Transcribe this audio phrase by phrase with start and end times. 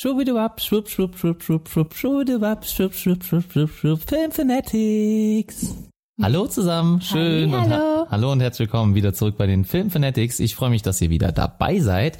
[0.00, 5.74] Swoop-a-doop, swoop, swoop, swoop, swoop, swoop, swoop-a-doop, swoop, swoop, swoop, swoop, swoop, Film Fanatics.
[6.20, 8.06] Hallo zusammen, schön Halli, und hallo.
[8.10, 10.40] hallo und herzlich willkommen wieder zurück bei den Film Fanatics.
[10.40, 12.18] Ich freue mich, dass ihr wieder dabei seid.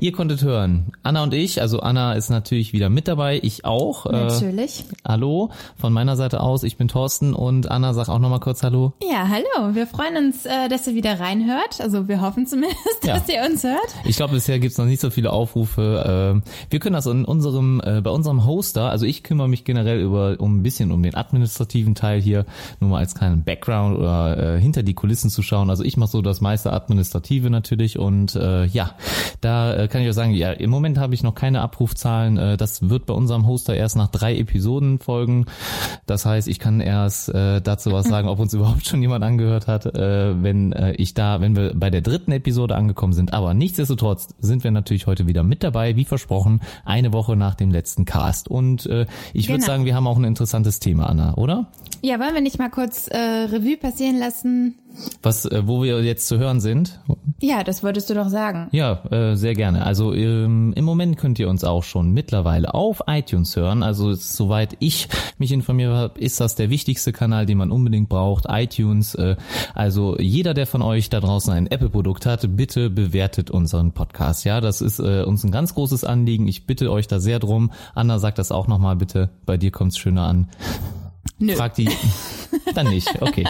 [0.00, 4.06] Ihr konntet hören, Anna und ich, also Anna ist natürlich wieder mit dabei, ich auch.
[4.06, 4.84] Äh, Natürlich.
[5.06, 8.94] hallo von meiner Seite aus, ich bin Thorsten und Anna sag auch nochmal kurz Hallo.
[9.02, 9.74] Ja, hallo.
[9.74, 11.78] Wir freuen uns, äh, dass ihr wieder reinhört.
[11.82, 13.18] Also wir hoffen zumindest, Ja.
[13.18, 13.94] dass ihr uns hört.
[14.06, 16.32] Ich glaube, bisher gibt's noch nicht so viele Aufrufe.
[16.36, 20.00] Ähm, Wir können das in unserem, äh, bei unserem Hoster, also ich kümmere mich generell
[20.00, 22.46] über um ein bisschen um den administrativen Teil hier,
[22.80, 25.70] nur mal als kleinen Background oder äh, hinter die Kulissen zu schauen.
[25.70, 28.92] Also ich mache so das meiste Administrative natürlich und äh, ja,
[29.40, 32.36] da äh, kann ich auch sagen, ja, im Moment habe ich noch keine Abrufzahlen.
[32.38, 35.46] Äh, das wird bei unserem Hoster erst nach drei Episoden folgen.
[36.06, 39.66] Das heißt, ich kann erst äh, dazu was sagen, ob uns überhaupt schon jemand angehört
[39.66, 43.32] hat, äh, wenn äh, ich da, wenn wir bei der dritten Episode angekommen sind.
[43.34, 47.70] Aber nichtsdestotrotz sind wir natürlich heute wieder mit dabei, wie versprochen, eine Woche nach dem
[47.70, 48.48] letzten Cast.
[48.48, 49.66] Und äh, ich würde Genau.
[49.66, 51.66] sagen, wir haben auch ein interessantes Thema, Anna, oder?
[52.02, 54.74] Ja, wollen wir nicht mal kurz äh, Revue passieren lassen?
[55.22, 57.00] Was, äh, wo wir jetzt zu hören sind?
[57.40, 58.68] Ja, das wolltest du doch sagen.
[58.72, 59.84] Ja, äh, sehr gerne.
[59.84, 63.82] Also ähm, im Moment könnt ihr uns auch schon mittlerweile auf iTunes hören.
[63.82, 68.44] Also soweit ich mich informiert habe, ist das der wichtigste Kanal, den man unbedingt braucht.
[68.48, 69.14] iTunes.
[69.14, 69.36] Äh,
[69.74, 74.44] also jeder, der von euch da draußen ein Apple-Produkt hat, bitte bewertet unseren Podcast.
[74.44, 76.48] Ja, das ist äh, uns ein ganz großes Anliegen.
[76.48, 77.72] Ich bitte euch da sehr drum.
[77.94, 79.30] Anna sagt das auch nochmal bitte.
[79.46, 80.48] Bei dir kommt's schöner an.
[81.38, 81.54] Nö.
[81.54, 81.88] Frag die.
[82.74, 83.44] Dann nicht, okay.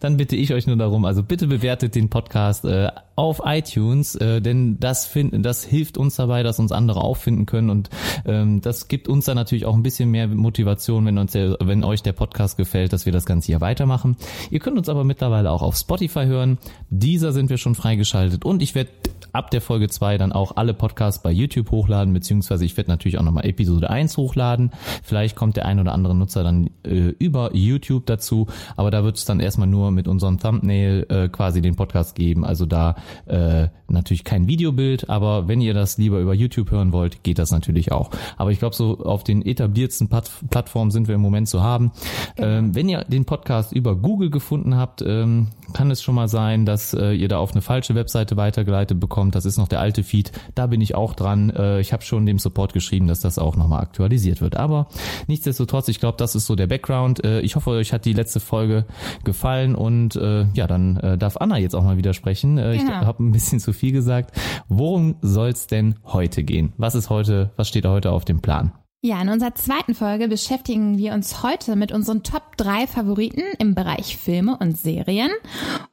[0.00, 4.40] Dann bitte ich euch nur darum, also bitte bewertet den Podcast äh, auf iTunes, äh,
[4.40, 7.90] denn das finden, das hilft uns dabei, dass uns andere auffinden können und
[8.24, 11.84] ähm, das gibt uns dann natürlich auch ein bisschen mehr Motivation, wenn uns der, wenn
[11.84, 14.16] euch der Podcast gefällt, dass wir das Ganze hier weitermachen.
[14.50, 16.58] Ihr könnt uns aber mittlerweile auch auf Spotify hören.
[16.90, 18.90] Dieser sind wir schon freigeschaltet und ich werde
[19.32, 23.18] ab der Folge 2 dann auch alle Podcasts bei YouTube hochladen, beziehungsweise ich werde natürlich
[23.18, 24.70] auch nochmal Episode 1 hochladen.
[25.02, 29.16] Vielleicht kommt der ein oder andere Nutzer dann äh, über YouTube dazu, aber da wird
[29.16, 32.44] es dann erstmal nur mit unserem Thumbnail äh, quasi den Podcast geben.
[32.44, 37.22] Also da äh, natürlich kein Videobild, aber wenn ihr das lieber über YouTube hören wollt,
[37.22, 38.10] geht das natürlich auch.
[38.36, 41.92] Aber ich glaube, so auf den etablierten Pat Plattformen sind wir im Moment zu haben.
[42.36, 46.66] Ähm, wenn ihr den Podcast über Google gefunden habt, ähm, kann es schon mal sein,
[46.66, 49.21] dass äh, ihr da auf eine falsche Webseite weitergeleitet bekommt.
[49.30, 50.32] Das ist noch der alte Feed.
[50.54, 51.50] Da bin ich auch dran.
[51.50, 54.56] Äh, ich habe schon dem Support geschrieben, dass das auch nochmal aktualisiert wird.
[54.56, 54.88] Aber
[55.28, 57.24] nichtsdestotrotz, ich glaube, das ist so der Background.
[57.24, 58.86] Äh, ich hoffe, euch hat die letzte Folge
[59.24, 62.58] gefallen und äh, ja, dann darf Anna jetzt auch mal wieder sprechen.
[62.58, 62.92] Ich Genau.
[63.06, 64.34] habe ein bisschen zu viel gesagt.
[64.68, 66.72] Worum soll's denn heute gehen?
[66.76, 68.72] Was ist heute, was steht heute auf dem Plan?
[69.04, 73.74] Ja, in unserer zweiten Folge beschäftigen wir uns heute mit unseren Top 3 Favoriten im
[73.74, 75.30] Bereich Filme und Serien.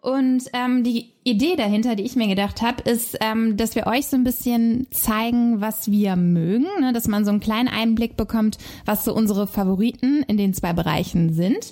[0.01, 4.07] Und ähm, die Idee dahinter, die ich mir gedacht habe, ist, ähm, dass wir euch
[4.07, 6.93] so ein bisschen zeigen, was wir mögen, ne?
[6.93, 11.33] dass man so einen kleinen Einblick bekommt, was so unsere Favoriten in den zwei Bereichen
[11.33, 11.71] sind.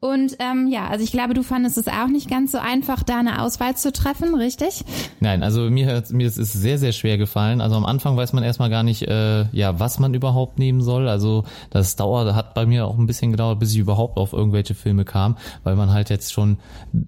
[0.00, 3.18] Und ähm, ja, also ich glaube, du fandest es auch nicht ganz so einfach, da
[3.18, 4.84] eine Auswahl zu treffen, richtig?
[5.20, 7.60] Nein, also mir mir ist es sehr sehr schwer gefallen.
[7.60, 11.08] Also am Anfang weiß man erstmal gar nicht, äh, ja, was man überhaupt nehmen soll.
[11.08, 14.74] Also das dauert hat bei mir auch ein bisschen gedauert, bis ich überhaupt auf irgendwelche
[14.74, 16.58] Filme kam, weil man halt jetzt schon,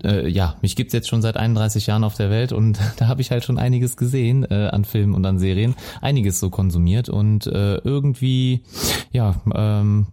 [0.04, 3.20] äh, ja, mich gibt's jetzt schon seit 31 Jahren auf der Welt und da habe
[3.20, 7.46] ich halt schon einiges gesehen äh, an Filmen und an Serien, einiges so konsumiert und
[7.46, 8.62] äh, irgendwie,
[9.10, 10.06] ja, ähm,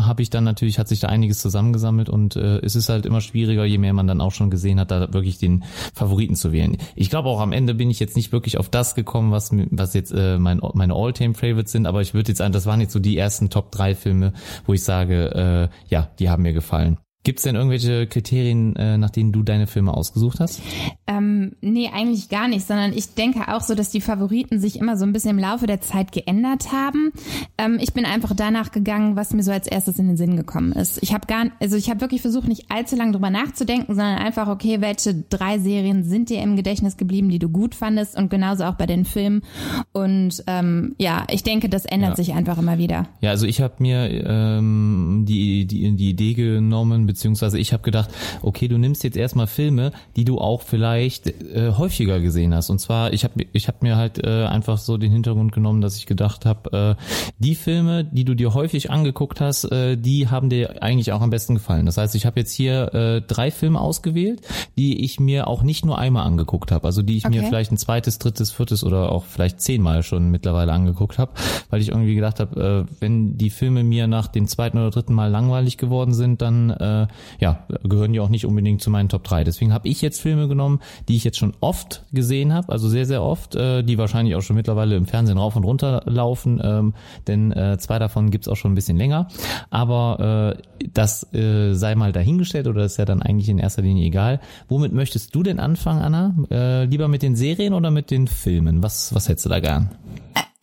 [0.00, 3.20] habe ich dann natürlich hat sich da einiges zusammengesammelt und äh, es ist halt immer
[3.20, 6.76] schwieriger, je mehr man dann auch schon gesehen hat, da wirklich den Favoriten zu wählen.
[6.94, 9.94] Ich glaube auch am Ende bin ich jetzt nicht wirklich auf das gekommen, was was
[9.94, 12.92] jetzt äh, mein, meine All-Time Favorites sind, aber ich würde jetzt sagen, das waren jetzt
[12.92, 14.32] so die ersten Top 3 Filme,
[14.64, 16.98] wo ich sage, äh, ja, die haben mir gefallen.
[17.26, 20.62] Gibt es denn irgendwelche Kriterien, äh, nach denen du deine Filme ausgesucht hast?
[21.08, 24.96] Ähm, nee, eigentlich gar nicht, sondern ich denke auch so, dass die Favoriten sich immer
[24.96, 27.10] so ein bisschen im Laufe der Zeit geändert haben.
[27.58, 30.70] Ähm, ich bin einfach danach gegangen, was mir so als erstes in den Sinn gekommen
[30.70, 31.02] ist.
[31.02, 34.46] Ich habe gar, also ich habe wirklich versucht, nicht allzu lange drüber nachzudenken, sondern einfach,
[34.46, 38.62] okay, welche drei Serien sind dir im Gedächtnis geblieben, die du gut fandest und genauso
[38.62, 39.42] auch bei den Filmen.
[39.90, 42.16] Und ähm, ja, ich denke, das ändert Ja.
[42.24, 43.08] sich einfach immer wieder.
[43.20, 48.10] Ja, also ich habe mir ähm, die, die, die Idee genommen, beziehungsweise ich habe gedacht,
[48.42, 52.68] okay, du nimmst jetzt erstmal Filme, die du auch vielleicht äh, häufiger gesehen hast.
[52.68, 55.96] Und zwar, ich habe ich hab mir halt äh, einfach so den Hintergrund genommen, dass
[55.96, 57.02] ich gedacht habe, äh,
[57.38, 61.30] die Filme, die du dir häufig angeguckt hast, äh, die haben dir eigentlich auch am
[61.30, 61.86] besten gefallen.
[61.86, 64.42] Das heißt, ich habe jetzt hier äh, drei Filme ausgewählt,
[64.76, 67.48] die ich mir auch nicht nur einmal angeguckt habe, also die ich mir Okay.
[67.48, 71.32] vielleicht ein zweites, drittes, viertes oder auch vielleicht zehnmal schon mittlerweile angeguckt habe,
[71.70, 75.14] weil ich irgendwie gedacht habe, äh, wenn die Filme mir nach dem zweiten oder dritten
[75.14, 77.05] Mal langweilig geworden sind, dann äh,
[77.38, 79.44] ja, gehören die auch nicht unbedingt zu meinen Top 3.
[79.44, 83.06] Deswegen habe ich jetzt Filme genommen, die ich jetzt schon oft gesehen habe, also sehr,
[83.06, 86.94] sehr oft, äh, die wahrscheinlich auch schon mittlerweile im Fernsehen rauf und runter laufen, ähm,
[87.26, 89.28] denn äh, zwei davon gibt's auch schon ein bisschen länger.
[89.70, 94.06] Aber äh, das äh, sei mal dahingestellt oder ist ja dann eigentlich in erster Linie
[94.06, 94.40] egal.
[94.68, 96.34] Womit möchtest du denn anfangen, Anna?
[96.50, 98.82] Äh, lieber mit den Serien oder mit den Filmen?
[98.82, 99.90] Was, was hättest du da gern?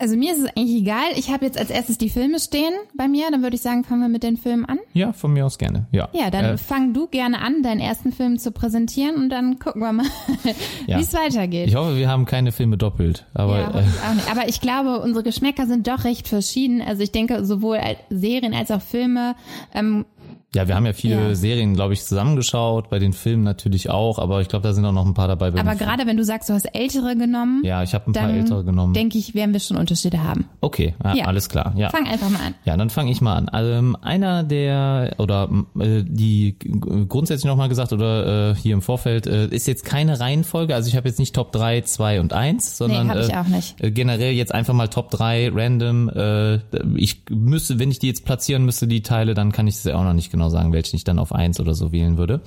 [0.04, 1.06] Also mir ist es eigentlich egal.
[1.16, 3.32] Ich habe jetzt als erstes die Filme stehen bei mir.
[3.32, 4.78] Dann würde ich sagen, fangen wir mit den Filmen an.
[4.92, 5.88] Ja, von mir aus gerne.
[5.94, 9.60] Ja, ja dann äh, fang du gerne an, deinen ersten Film zu präsentieren und dann
[9.60, 10.06] gucken wir mal,
[10.88, 10.98] ja.
[10.98, 11.70] wie es weitergeht.
[11.70, 13.26] Ich hoffe, wir haben keine Filme doppelt.
[13.34, 13.84] Aber, ja, äh,
[14.18, 16.82] ich aber ich glaube, unsere Geschmäcker sind doch recht verschieden.
[16.82, 17.80] Also ich denke, sowohl
[18.10, 19.36] Serien als auch Filme
[19.74, 20.04] ähm,
[20.56, 21.36] ja, wir haben ja viele ja.
[21.36, 24.92] Serien, glaube ich, zusammengeschaut, bei den Filmen natürlich auch, aber ich glaube, da sind auch
[24.92, 25.48] noch ein paar dabei.
[25.48, 27.62] Aber gerade wenn du sagst, du hast ältere genommen.
[27.64, 28.94] Ja, ich habe ein paar ältere genommen.
[28.94, 30.46] denke ich, werden wir schon Unterschiede haben.
[30.62, 31.26] Okay, ja, ja.
[31.26, 31.74] alles klar.
[31.76, 31.90] Ja.
[31.90, 32.56] Fang einfach mal an.
[32.66, 33.50] Ja, dann fange ich mal an.
[33.50, 36.58] Also, einer der, oder äh, die
[37.08, 40.96] grundsätzlich nochmal gesagt, oder äh, hier im Vorfeld, äh, ist jetzt keine Reihenfolge, also ich
[40.96, 43.82] habe jetzt nicht Top 3, 2 und 1, sondern nee, ich auch nicht.
[43.82, 46.10] Äh, generell jetzt einfach mal Top 3, random.
[46.10, 46.60] Äh,
[46.96, 49.96] ich müsste, wenn ich die jetzt platzieren müsste, die Teile, dann kann ich es ja
[49.96, 52.42] auch noch nicht genau sagen, welchen ich dann auf eins oder so wählen würde.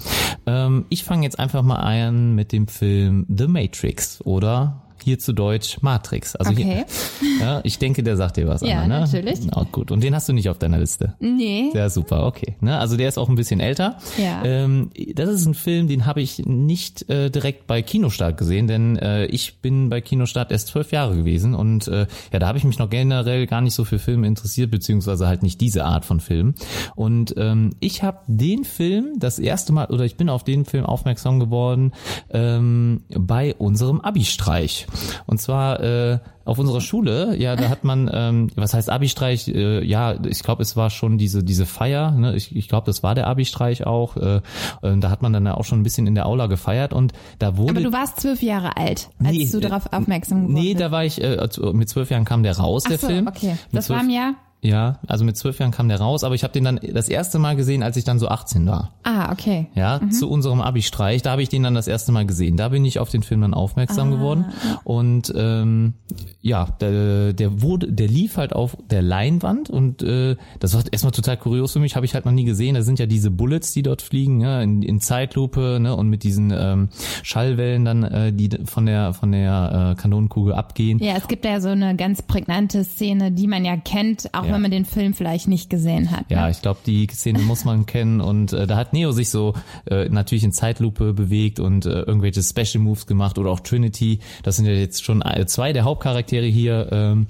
[0.46, 5.32] Ähm, ich fange jetzt einfach mal an mit dem Film The Matrix oder hier zu
[5.32, 6.36] Deutsch Matrix.
[6.36, 6.84] Also okay.
[7.20, 8.62] hier, ja, ich denke, der sagt dir was.
[8.62, 9.00] Ja, Anna, ne?
[9.00, 9.40] natürlich.
[9.54, 9.90] Oh, gut.
[9.90, 11.14] Und den hast du nicht auf deiner Liste?
[11.20, 11.70] Nee.
[11.72, 12.56] Sehr super, okay.
[12.60, 12.78] Ne?
[12.78, 13.98] Also der ist auch ein bisschen älter.
[14.16, 14.44] Ja.
[14.44, 18.96] Ähm, das ist ein Film, den habe ich nicht äh, direkt bei Kinostart gesehen, denn
[18.96, 22.64] äh, ich bin bei Kinostart erst zwölf Jahre gewesen und äh, ja, da habe ich
[22.64, 26.20] mich noch generell gar nicht so für Filme interessiert, beziehungsweise halt nicht diese Art von
[26.20, 26.54] Film.
[26.94, 30.84] Und ähm, ich habe den Film das erste Mal, oder ich bin auf den Film
[30.84, 31.92] aufmerksam geworden
[32.30, 34.85] ähm, bei unserem Abi-Streich.
[35.26, 39.48] Und zwar äh, auf unserer Schule, ja, da hat man, ähm, was heißt Abi-Streich?
[39.48, 42.12] Äh, ja, ich glaube, es war schon diese diese Feier.
[42.12, 42.36] Ne?
[42.36, 44.16] Ich, ich glaube, das war der Abi-Streich auch.
[44.16, 44.36] Äh,
[44.82, 47.56] äh, da hat man dann auch schon ein bisschen in der Aula gefeiert und da
[47.56, 47.70] wurde.
[47.70, 51.04] Aber du warst zwölf Jahre alt, als nee, du darauf aufmerksam geworden Nee, da war
[51.04, 51.22] ich.
[51.22, 51.36] Äh,
[51.72, 53.26] mit zwölf Jahren kam der raus, Ach der so, Film.
[53.26, 54.34] Okay, das war im Jahr
[54.66, 57.38] ja, also mit zwölf Jahren kam der raus, aber ich habe den dann das erste
[57.38, 58.94] Mal gesehen, als ich dann so 18 war.
[59.04, 59.68] Ah, okay.
[59.74, 60.10] Ja, mhm.
[60.10, 62.56] zu unserem Abi-Streich, da habe ich den dann das erste Mal gesehen.
[62.56, 64.16] Da bin ich auf den Film dann aufmerksam ah.
[64.16, 64.44] geworden.
[64.84, 65.94] Und ähm,
[66.40, 71.12] ja, der, der wurde, der lief halt auf der Leinwand und äh, das war erstmal
[71.12, 72.74] total kurios für mich, habe ich halt noch nie gesehen.
[72.74, 76.22] Da sind ja diese Bullets, die dort fliegen, ja, in, in Zeitlupe, ne, und mit
[76.22, 76.88] diesen ähm,
[77.22, 80.98] Schallwellen dann, äh, die von der von der äh, Kanonenkugel abgehen.
[80.98, 84.55] Ja, es gibt ja so eine ganz prägnante Szene, die man ja kennt, auch ja.
[84.56, 86.30] Wenn man den Film vielleicht nicht gesehen hat.
[86.30, 86.36] Ne?
[86.36, 89.54] Ja, ich glaube, die Szene muss man kennen und äh, da hat Neo sich so
[89.88, 94.20] äh, natürlich in Zeitlupe bewegt und äh, irgendwelche Special Moves gemacht oder auch Trinity.
[94.42, 96.88] Das sind ja jetzt schon äh, zwei der Hauptcharaktere hier.
[96.92, 97.26] Ähm,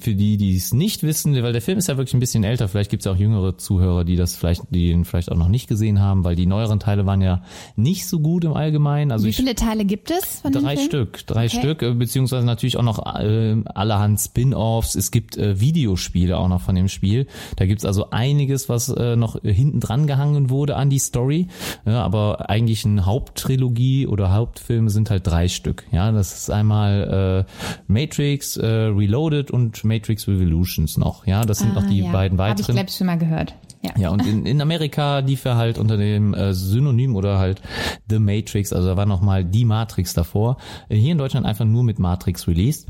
[0.00, 2.68] für die, die es nicht wissen, weil der Film ist ja wirklich ein bisschen älter.
[2.68, 5.48] Vielleicht gibt es ja auch jüngere Zuhörer, die das vielleicht, die ihn vielleicht auch noch
[5.48, 7.42] nicht gesehen haben, weil die neueren Teile waren ja
[7.76, 9.12] nicht so gut im Allgemeinen.
[9.12, 10.40] Also Wie viele ich, Teile gibt es?
[10.40, 11.58] Von drei Stück, drei okay.
[11.58, 14.94] Stück, äh, beziehungsweise natürlich auch noch äh, allerhand Spin-offs.
[14.94, 17.26] Es gibt äh, Videospiele auch noch von dem Spiel.
[17.56, 21.48] Da gibt's also einiges, was äh, noch hinten dran gehangen wurde an die Story.
[21.84, 25.84] Ja, aber eigentlich eine Haupttrilogie oder Hauptfilme sind halt drei Stück.
[25.92, 31.26] Ja, das ist einmal äh, Matrix äh, Reloaded und Matrix Revolutions noch.
[31.26, 32.12] Ja, das sind ah, noch die ja.
[32.12, 32.58] beiden weiteren.
[32.58, 33.54] Hab ich glaube schon mal gehört.
[33.86, 34.02] Ja.
[34.02, 37.60] ja, und in, in Amerika lief er halt unter dem äh, Synonym oder halt
[38.08, 40.56] The Matrix, also da war nochmal die Matrix davor.
[40.88, 42.88] Hier in Deutschland einfach nur mit Matrix released.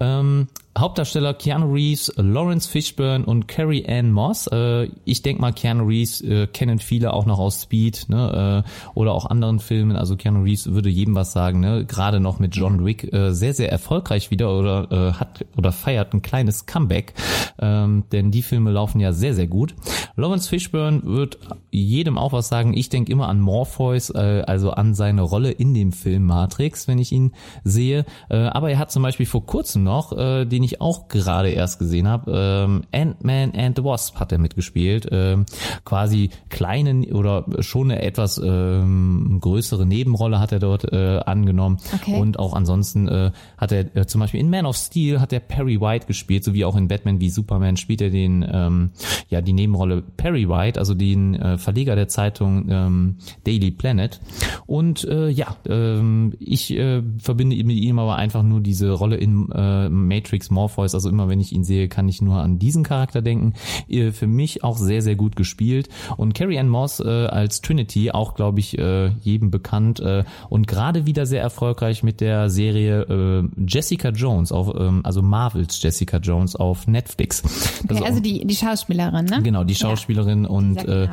[0.00, 4.46] Ähm, Hauptdarsteller Keanu Reeves, Lawrence Fishburne und Carrie Ann Moss.
[4.46, 8.88] Äh, ich denke mal, Keanu Reeves äh, kennen viele auch noch aus Speed ne, äh,
[8.98, 9.96] oder auch anderen Filmen.
[9.96, 11.60] Also Keanu Reeves würde jedem was sagen.
[11.60, 11.84] Ne?
[11.84, 16.14] Gerade noch mit John Wick äh, sehr sehr erfolgreich wieder oder äh, hat oder feiert
[16.14, 17.12] ein kleines Comeback,
[17.60, 19.74] ähm, denn die Filme laufen ja sehr sehr gut.
[20.16, 21.38] Lawrence Fishburne wird
[21.70, 22.74] jedem auch was sagen.
[22.74, 26.98] Ich denke immer an Morpheus, äh, also an seine Rolle in dem Film Matrix, wenn
[26.98, 28.06] ich ihn sehe.
[28.30, 31.50] Äh, aber er hat zum Beispiel vor kurzem noch äh, den den ich auch gerade
[31.50, 32.30] erst gesehen habe.
[32.32, 35.08] Ähm, Ant-Man and the Wasp hat er mitgespielt.
[35.10, 35.44] Ähm,
[35.84, 41.78] quasi kleinen oder schon eine etwas ähm, größere Nebenrolle hat er dort äh, angenommen.
[41.92, 42.18] Okay.
[42.18, 45.40] Und auch ansonsten äh, hat er äh, zum Beispiel in Man of Steel hat er
[45.40, 48.90] Perry White gespielt, sowie auch in Batman wie Superman spielt er den ähm,
[49.28, 54.20] ja die Nebenrolle Perry White, also den äh, Verleger der Zeitung ähm, Daily Planet.
[54.66, 59.50] Und äh, ja, ähm, ich äh, verbinde mit ihm aber einfach nur diese Rolle in
[59.52, 60.94] äh, Matrix Morpheus.
[60.94, 63.54] Also immer wenn ich ihn sehe, kann ich nur an diesen Charakter denken.
[64.12, 65.88] Für mich auch sehr, sehr gut gespielt.
[66.16, 70.66] Und Carrie Ann Moss äh, als Trinity, auch glaube ich äh, jedem bekannt äh, und
[70.66, 76.18] gerade wieder sehr erfolgreich mit der Serie äh, Jessica Jones, auf, ähm, also Marvels Jessica
[76.18, 77.42] Jones auf Netflix.
[77.88, 79.42] Okay, also die, die Schauspielerin, ne?
[79.42, 80.01] Genau, die Schauspielerin ja.
[80.46, 81.08] Und äh,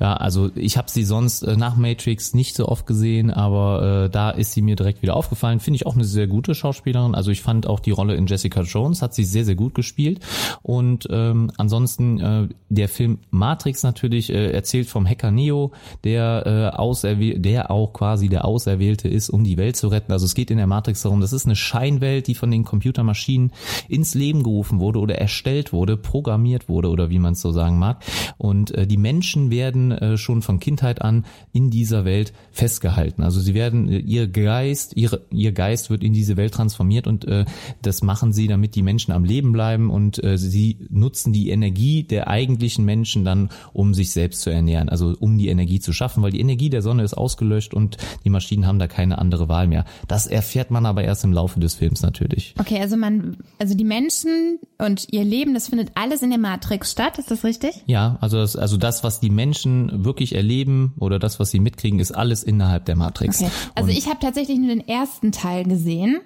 [0.00, 4.10] ja, also ich habe sie sonst äh, nach Matrix nicht so oft gesehen, aber äh,
[4.10, 5.60] da ist sie mir direkt wieder aufgefallen.
[5.60, 7.14] Finde ich auch eine sehr gute Schauspielerin.
[7.14, 10.20] Also ich fand auch die Rolle in Jessica Jones hat sie sehr, sehr gut gespielt.
[10.62, 15.72] Und ähm, ansonsten äh, der Film Matrix natürlich äh, erzählt vom Hacker Neo,
[16.04, 20.12] der äh, auserwähl der auch quasi der Auserwählte ist, um die Welt zu retten.
[20.12, 23.52] Also es geht in der Matrix darum, das ist eine Scheinwelt, die von den Computermaschinen
[23.88, 27.78] ins Leben gerufen wurde oder erstellt wurde, programmiert wurde oder wie man es so sagen
[27.78, 28.02] mag.
[28.38, 33.22] Und äh, die Menschen werden äh, schon von Kindheit an in dieser Welt festgehalten.
[33.22, 37.26] Also sie werden äh, ihr Geist, ihre, ihr Geist wird in diese Welt transformiert und
[37.26, 37.44] äh,
[37.82, 42.02] das machen sie, damit die Menschen am Leben bleiben und äh, sie nutzen die Energie
[42.02, 46.22] der eigentlichen Menschen dann, um sich selbst zu ernähren, also um die Energie zu schaffen,
[46.22, 49.66] weil die Energie der Sonne ist ausgelöscht und die Maschinen haben da keine andere Wahl
[49.68, 49.84] mehr.
[50.08, 52.54] Das erfährt man aber erst im Laufe des Films natürlich.
[52.58, 56.92] Okay, also man, also die Menschen und ihr Leben, das findet alles in der Matrix
[56.92, 57.82] statt, ist das richtig?
[57.86, 61.98] Ja, also das, also das, was die Menschen wirklich erleben oder das, was sie mitkriegen,
[61.98, 63.42] ist alles innerhalb der Matrix.
[63.42, 63.50] Okay.
[63.74, 66.20] Also und ich habe tatsächlich nur den ersten Teil gesehen,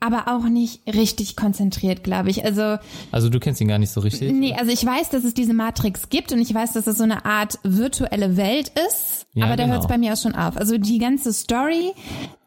[0.00, 2.44] aber auch nicht richtig konzentriert, glaube ich.
[2.44, 2.78] Also
[3.12, 4.32] also du kennst ihn gar nicht so richtig.
[4.32, 7.04] Nee, also ich weiß, dass es diese Matrix gibt und ich weiß, dass es so
[7.04, 9.74] eine Art virtuelle Welt ist, ja, aber da genau.
[9.74, 10.56] hört es bei mir auch schon auf.
[10.56, 11.92] Also die ganze Story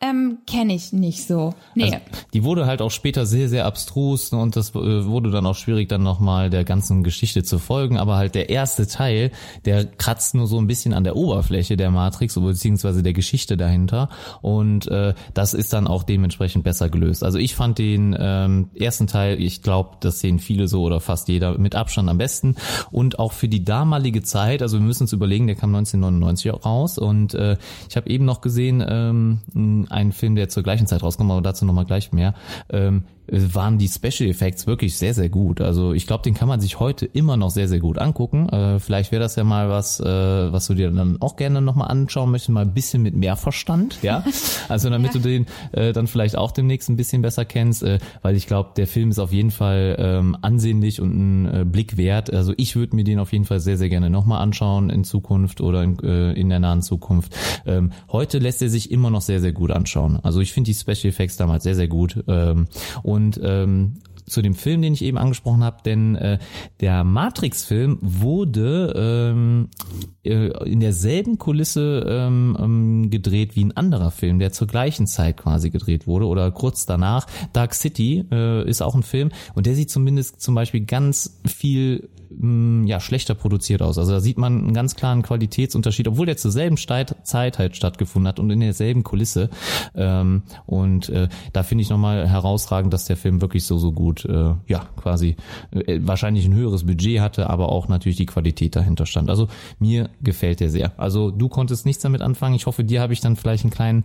[0.02, 1.54] ähm, kenne ich nicht so.
[1.76, 1.86] Nee.
[1.86, 1.98] Also,
[2.34, 5.56] die wurde halt auch später sehr, sehr abstrus ne, und das äh, wurde dann auch
[5.56, 7.98] schwierig, dann nochmal der ganzen Geschichte zu folgen.
[7.98, 9.32] Aber halt der erste Teil,
[9.66, 14.10] der kratzt nur so ein bisschen an der Oberfläche der Matrix beziehungsweise der Geschichte dahinter.
[14.42, 17.24] Und äh, das ist dann auch dementsprechend besser gelöst.
[17.24, 21.28] Also ich fand den ähm, ersten Teil, ich glaube, das sehen viele so oder fast
[21.28, 22.56] jeder mit Abstand am besten.
[22.90, 26.79] Und auch für die damalige Zeit, also wir müssen uns überlegen, der kam 1999 raus
[26.98, 27.58] und äh,
[27.90, 31.66] ich habe eben noch gesehen, ähm, ein Film, der zur gleichen Zeit rauskommt, aber dazu
[31.66, 32.34] nochmal gleich mehr,
[32.70, 35.62] ähm, waren die Special Effects wirklich sehr, sehr gut.
[35.62, 38.50] Also ich glaube, den kann man sich heute immer noch sehr, sehr gut angucken.
[38.50, 41.90] Äh, vielleicht wäre das ja mal was, äh, was du dir dann auch gerne nochmal
[41.90, 44.24] anschauen möchtest, mal ein bisschen mit mehr Verstand, ja.
[44.68, 45.20] Also damit ja.
[45.20, 48.72] du den äh, dann vielleicht auch demnächst ein bisschen besser kennst, äh, weil ich glaube,
[48.78, 52.32] der Film ist auf jeden Fall ähm, ansehnlich und ein äh, Blick wert.
[52.32, 55.62] Also ich würde mir den auf jeden Fall sehr, sehr gerne nochmal anschauen in Zukunft
[55.62, 57.36] oder in, äh, in der nahen Zukunft.
[57.66, 60.20] Ähm, heute lässt er sich immer noch sehr, sehr gut anschauen.
[60.24, 62.24] Also ich finde die Special Effects damals sehr, sehr gut.
[62.28, 62.68] Ähm,
[63.04, 63.96] und und ähm,
[64.26, 66.38] zu dem Film, den ich eben angesprochen habe, denn äh,
[66.80, 69.70] der Matrix-Film wurde ähm,
[70.19, 75.38] äh, in derselben Kulisse ähm, ähm, gedreht wie ein anderer Film, der zur gleichen Zeit
[75.38, 77.28] quasi gedreht wurde oder kurz danach.
[77.54, 82.10] Dark City äh, ist auch ein Film und der sieht zumindest zum Beispiel ganz viel
[82.30, 83.98] mh, ja, schlechter produziert aus.
[83.98, 88.28] Also da sieht man einen ganz klaren Qualitätsunterschied, obwohl der zur selben Zeit halt stattgefunden
[88.28, 89.50] hat und in derselben Kulisse.
[89.96, 94.26] Ähm, und äh, da finde ich nochmal herausragend, dass der Film wirklich so, so gut,
[94.26, 95.36] äh, ja, quasi
[95.72, 99.30] äh, wahrscheinlich ein höheres Budget hatte, aber auch natürlich die Qualität dahinter stand.
[99.30, 99.48] Also
[99.80, 100.92] mir gefällt der sehr.
[100.98, 102.56] Also du konntest nichts damit anfangen.
[102.56, 104.04] Ich hoffe, dir habe ich dann vielleicht einen kleinen,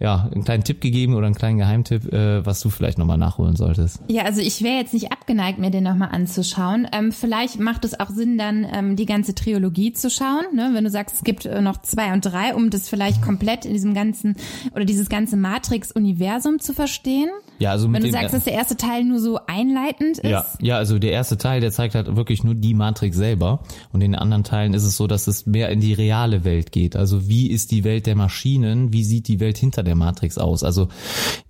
[0.00, 3.56] ja, einen kleinen Tipp gegeben oder einen kleinen Geheimtipp, äh, was du vielleicht nochmal nachholen
[3.56, 4.00] solltest.
[4.08, 6.86] Ja, also ich wäre jetzt nicht abgeneigt, mir den nochmal anzuschauen.
[6.92, 10.70] Ähm, vielleicht macht es auch Sinn, dann ähm, die ganze Trilogie zu schauen, ne?
[10.74, 13.72] wenn du sagst, es gibt äh, noch zwei und drei, um das vielleicht komplett in
[13.72, 14.36] diesem ganzen
[14.74, 17.30] oder dieses ganze Matrix-Universum zu verstehen.
[17.58, 20.30] Ja, also wenn du sagst, dass der erste Teil nur so einleitend ist.
[20.30, 23.60] Ja, ja, also der erste Teil, der zeigt halt wirklich nur die Matrix selber
[23.92, 26.72] und in den anderen Teilen ist es so, dass es mehr in die reale Welt
[26.72, 26.96] geht.
[26.96, 28.92] Also wie ist die Welt der Maschinen?
[28.92, 30.62] Wie sieht die Welt hinter der Matrix aus?
[30.64, 30.88] Also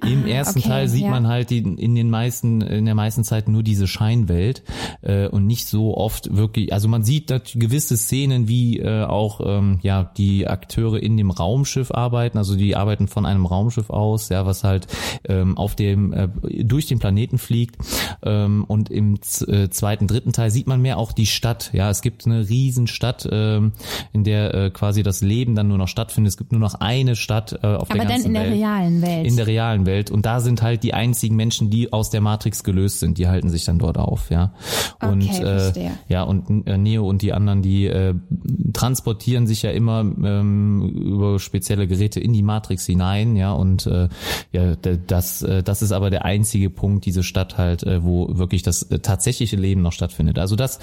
[0.05, 1.11] im ah, ersten okay, Teil sieht ja.
[1.11, 4.63] man halt die, in den meisten in der meisten Zeit nur diese Scheinwelt
[5.03, 6.73] äh, und nicht so oft wirklich.
[6.73, 11.91] Also man sieht gewisse Szenen, wie äh, auch ähm, ja die Akteure in dem Raumschiff
[11.91, 12.39] arbeiten.
[12.39, 14.87] Also die arbeiten von einem Raumschiff aus, ja, was halt
[15.29, 16.29] ähm, auf dem äh,
[16.63, 17.77] durch den Planeten fliegt.
[18.23, 21.71] Ähm, und im äh, zweiten, dritten Teil sieht man mehr auch die Stadt.
[21.73, 23.73] Ja, es gibt eine riesen Stadt, ähm,
[24.13, 26.31] in der äh, quasi das Leben dann nur noch stattfindet.
[26.31, 28.37] Es gibt nur noch eine Stadt äh, auf Aber der ganzen Welt.
[28.37, 29.27] Aber dann in der realen Welt.
[29.27, 30.11] In der realen Welt.
[30.11, 33.19] Und da sind halt die einzigen Menschen, die aus der Matrix gelöst sind.
[33.19, 34.53] Die halten sich dann dort auf, ja.
[35.01, 38.15] Und okay, äh, Ja, und äh, Neo und die anderen, die äh,
[38.73, 44.09] transportieren sich ja immer ähm, über spezielle Geräte in die Matrix hinein, ja, und äh,
[44.53, 48.63] ja, das, äh, das ist aber der einzige Punkt, diese Stadt halt, äh, wo wirklich
[48.63, 50.39] das äh, tatsächliche Leben noch stattfindet.
[50.39, 50.79] Also das,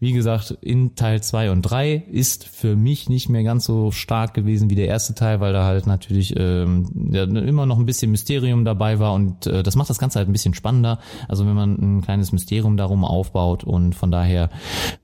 [0.00, 4.34] wie gesagt, in Teil zwei und drei ist für mich nicht mehr ganz so stark
[4.34, 8.10] gewesen wie der erste Teil, weil da halt natürlich ähm, ja, immer noch ein bisschen
[8.10, 10.98] Mysterium dabei war und äh, das macht das Ganze halt ein bisschen spannender.
[11.28, 14.50] Also wenn man ein kleines Mysterium darum aufbaut und von daher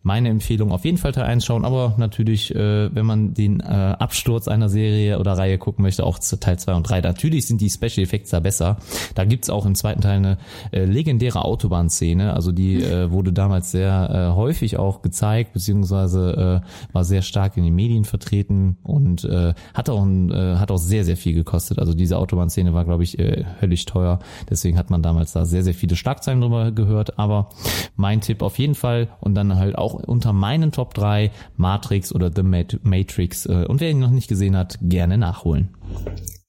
[0.02, 3.64] meine Empfehlung auf jeden Fall Teil 1 schauen, aber natürlich, äh, wenn man den äh,
[3.64, 7.00] Absturz einer Serie oder Reihe gucken möchte, auch zu Teil 2 und 3.
[7.00, 8.78] Natürlich sind die Special Effects da besser.
[9.14, 10.38] Da gibt's auch im zweiten Teil eine
[10.72, 16.92] äh, legendäre Autobahnszene, also die äh, wurde damals sehr äh, häufig auch gezeigt, beziehungsweise äh,
[16.92, 20.78] war sehr stark in den Medien vertreten und äh, hat auch ein, äh, hat auch
[20.78, 21.78] sehr, sehr viel gekostet.
[21.78, 24.18] Also diese Autobahnszene war, glaube ich, äh, höllisch teuer.
[24.48, 27.18] Deswegen hat man damals da sehr, sehr viele Schlagzeilen drüber gehört.
[27.18, 27.48] Aber
[27.96, 32.30] mein Tipp auf jeden Fall und dann halt auch unter meinen Top 3 Matrix oder
[32.34, 33.46] The Matrix.
[33.46, 35.70] Äh, und wer ihn noch nicht gesehen hat, gerne nachholen.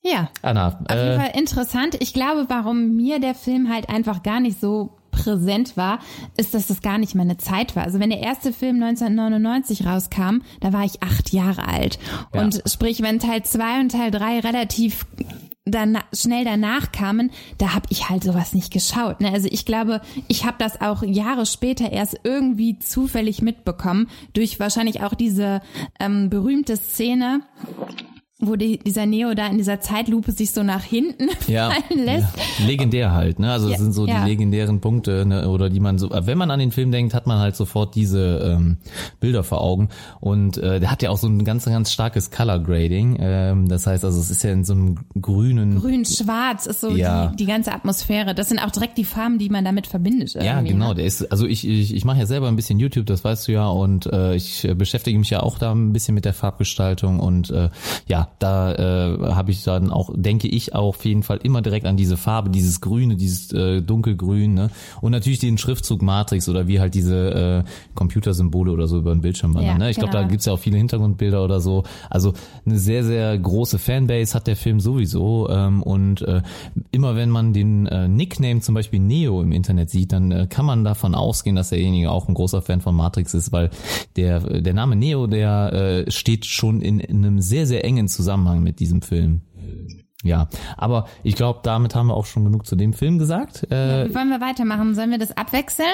[0.01, 0.29] Ja.
[0.43, 0.67] Anna.
[0.67, 1.97] Auf äh, jeden Fall interessant.
[1.99, 5.99] Ich glaube, warum mir der Film halt einfach gar nicht so präsent war,
[6.37, 7.83] ist, dass das gar nicht meine Zeit war.
[7.83, 11.99] Also wenn der erste Film 1999 rauskam, da war ich acht Jahre alt.
[12.33, 12.41] Ja.
[12.41, 15.05] Und sprich, wenn Teil zwei und Teil drei relativ
[15.65, 19.19] dann schnell danach kamen, da habe ich halt sowas nicht geschaut.
[19.19, 19.31] Ne?
[19.31, 25.01] Also ich glaube, ich habe das auch Jahre später erst irgendwie zufällig mitbekommen durch wahrscheinlich
[25.01, 25.61] auch diese
[25.99, 27.41] ähm, berühmte Szene
[28.39, 32.35] wo die, dieser Neo da in dieser Zeitlupe sich so nach hinten ja, fallen lässt.
[32.35, 32.65] Ja.
[32.65, 33.49] Legendär halt, ne?
[33.49, 35.47] Also ja, sind so die legendären Punkte, ne?
[35.47, 38.39] oder die man so, wenn man an den Film denkt, hat man halt sofort diese
[38.43, 38.77] ähm,
[39.21, 39.87] Bilder vor Augen.
[40.19, 43.15] Und äh, der hat ja auch so ein ganz, ganz starkes Color Grading.
[43.21, 45.79] Ähm, das heißt, also es ist ja in so einem grünen.
[45.79, 47.07] Grün-Schwarz ist so die,
[47.39, 48.35] die ganze Atmosphäre.
[48.35, 50.33] Das sind auch direkt die Farben, die man damit verbindet.
[50.33, 50.89] Ja, genau.
[50.89, 50.95] Ne?
[50.95, 53.53] Der ist, also ich, ich, ich mache ja selber ein bisschen YouTube, das weißt du
[53.53, 57.49] ja, und äh, ich beschäftige mich ja auch da ein bisschen mit der Farbgestaltung und
[57.51, 57.69] äh,
[58.07, 61.85] ja, da äh, habe ich dann auch, denke ich, auch auf jeden Fall immer direkt
[61.85, 64.69] an diese Farbe, dieses Grüne, dieses äh, dunkelgrün, ne?
[65.01, 69.21] Und natürlich den Schriftzug Matrix oder wie halt diese äh, Computersymbole oder so über den
[69.21, 69.73] Bildschirm wandern.
[69.73, 69.89] Ja, ne?
[69.89, 70.11] Ich genau.
[70.11, 71.83] glaube, da gibt's ja auch viele Hintergrundbilder oder so.
[72.09, 72.33] Also
[72.65, 75.49] eine sehr, sehr große Fanbase hat der Film sowieso.
[75.49, 76.41] Ähm, und äh,
[76.91, 80.65] immer wenn man den äh, Nickname zum Beispiel Neo im Internet sieht, dann äh, kann
[80.65, 83.69] man davon ausgehen, dass derjenige auch ein großer Fan von Matrix ist, weil
[84.15, 88.63] der, der Name Neo, der äh, steht schon in, in einem sehr, sehr engen Zusammenhang
[88.63, 89.41] mit diesem Film.
[90.25, 93.67] Ja, aber ich glaube, damit haben wir auch schon genug zu dem Film gesagt.
[93.71, 94.95] Äh, ja, wollen wir weitermachen?
[94.95, 95.87] Sollen wir das abwechseln?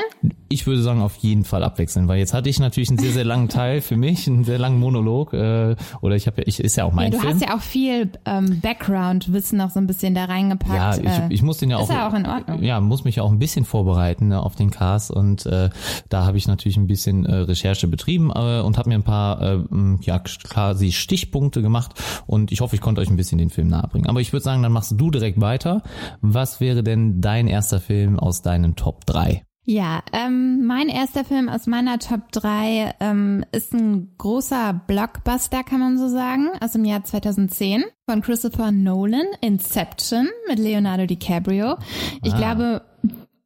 [0.47, 3.25] Ich würde sagen, auf jeden Fall abwechseln, weil jetzt hatte ich natürlich einen sehr, sehr
[3.25, 5.33] langen Teil für mich, einen sehr langen Monolog.
[5.33, 7.39] Äh, oder ich habe ja, ich ist ja auch mein ja, du Film.
[7.39, 10.73] Du hast ja auch viel ähm, Background-Wissen noch so ein bisschen da reingepackt.
[10.73, 11.83] Ja, ich, äh, ich muss den ja auch.
[11.83, 12.63] Ist ja auch in Ordnung.
[12.63, 15.69] Ja, muss mich ja auch ein bisschen vorbereiten ne, auf den Cast und äh,
[16.07, 19.41] da habe ich natürlich ein bisschen äh, Recherche betrieben äh, und habe mir ein paar
[19.41, 19.59] äh,
[20.01, 21.93] ja quasi Stichpunkte gemacht
[22.27, 24.09] und ich hoffe, ich konnte euch ein bisschen den Film nahebringen.
[24.09, 25.83] Aber ich würde sagen, dann machst du direkt weiter.
[26.21, 29.43] Was wäre denn dein erster Film aus deinen Top 3?
[29.63, 35.79] Ja, ähm, mein erster Film aus meiner Top 3 ähm, ist ein großer Blockbuster, kann
[35.79, 41.77] man so sagen, aus dem Jahr 2010 von Christopher Nolan, Inception mit Leonardo DiCaprio.
[42.23, 42.37] Ich ah.
[42.37, 42.81] glaube,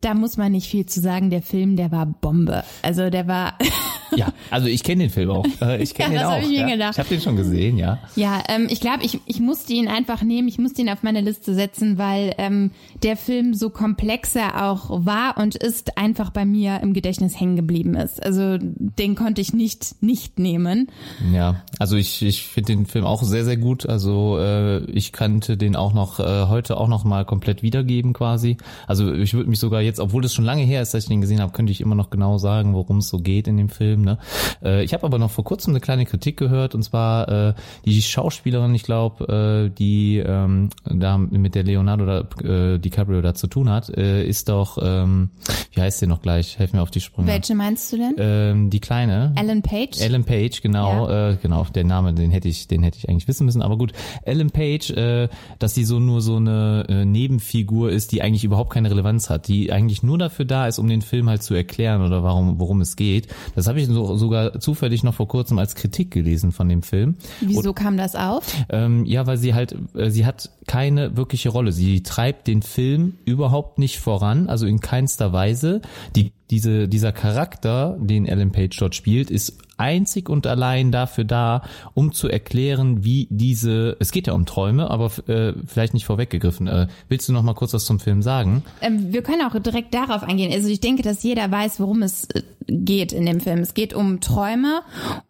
[0.06, 1.32] da muss man nicht viel zu sagen.
[1.32, 2.64] Der Film, der war Bombe.
[2.84, 3.58] Also der war.
[4.16, 5.46] ja, also ich kenne den Film auch.
[5.62, 6.32] Äh, ich kenne ja, den auch.
[6.34, 6.90] Hab ich ja.
[6.92, 7.98] Ich habe den schon gesehen, ja.
[8.16, 10.48] Ja, ähm, ich glaube, ich, ich musste ihn einfach nehmen.
[10.48, 12.70] Ich musste ihn auf meine Liste setzen, weil ähm,
[13.02, 17.56] der Film so komplex er auch war und ist einfach bei mir im Gedächtnis hängen
[17.56, 18.24] geblieben ist.
[18.24, 20.88] Also den konnte ich nicht nicht nehmen.
[21.34, 23.88] Ja, also ich ich finde den Film auch sehr sehr gut.
[23.88, 28.58] Also äh, ich kannte den auch noch äh, heute auch noch mal komplett wiedergeben quasi.
[28.86, 31.10] Also ich würde mich sogar jetzt jetzt, obwohl es schon lange her ist, dass ich
[31.10, 33.70] den gesehen habe, könnte ich immer noch genau sagen, worum es so geht in dem
[33.70, 34.02] Film.
[34.02, 34.18] Ne?
[34.64, 37.54] Äh, ich habe aber noch vor kurzem eine kleine Kritik gehört und zwar äh,
[37.86, 43.34] die Schauspielerin, ich glaube, äh, die ähm, da mit der Leonardo da, äh, DiCaprio da
[43.34, 45.30] zu tun hat, äh, ist doch, ähm,
[45.72, 46.60] wie heißt sie noch gleich?
[46.60, 47.28] Helf mir auf die Sprünge.
[47.28, 48.16] Welche meinst du denn?
[48.18, 49.34] Ähm, die kleine.
[49.36, 50.00] Ellen Page.
[50.02, 51.32] Ellen Page, genau, ja.
[51.32, 51.66] äh, genau.
[51.74, 53.62] Der Name, den hätte ich, den hätte ich eigentlich wissen müssen.
[53.62, 55.30] Aber gut, Ellen Page, äh,
[55.60, 59.48] dass sie so nur so eine äh, Nebenfigur ist, die eigentlich überhaupt keine Relevanz hat,
[59.48, 62.82] die eigentlich nur dafür da ist, um den Film halt zu erklären oder warum, worum
[62.82, 63.28] es geht.
[63.56, 67.16] Das habe ich so, sogar zufällig noch vor kurzem als Kritik gelesen von dem Film.
[67.42, 68.46] Wieso Und, kam das auf?
[68.70, 71.72] Ähm, ja, weil sie halt, äh, sie hat keine wirkliche Rolle.
[71.72, 75.82] Sie treibt den Film überhaupt nicht voran, also in keinster Weise.
[76.16, 81.64] Die diese, dieser Charakter, den Ellen Page dort spielt, ist einzig und allein dafür da,
[81.94, 86.68] um zu erklären, wie diese, es geht ja um Träume, aber äh, vielleicht nicht vorweggegriffen.
[86.68, 88.64] Äh, willst du noch mal kurz was zum Film sagen?
[88.82, 90.54] Ähm, wir können auch direkt darauf eingehen.
[90.54, 93.60] Also ich denke, dass jeder weiß, worum es äh, geht in dem Film.
[93.60, 94.82] Es geht um Träume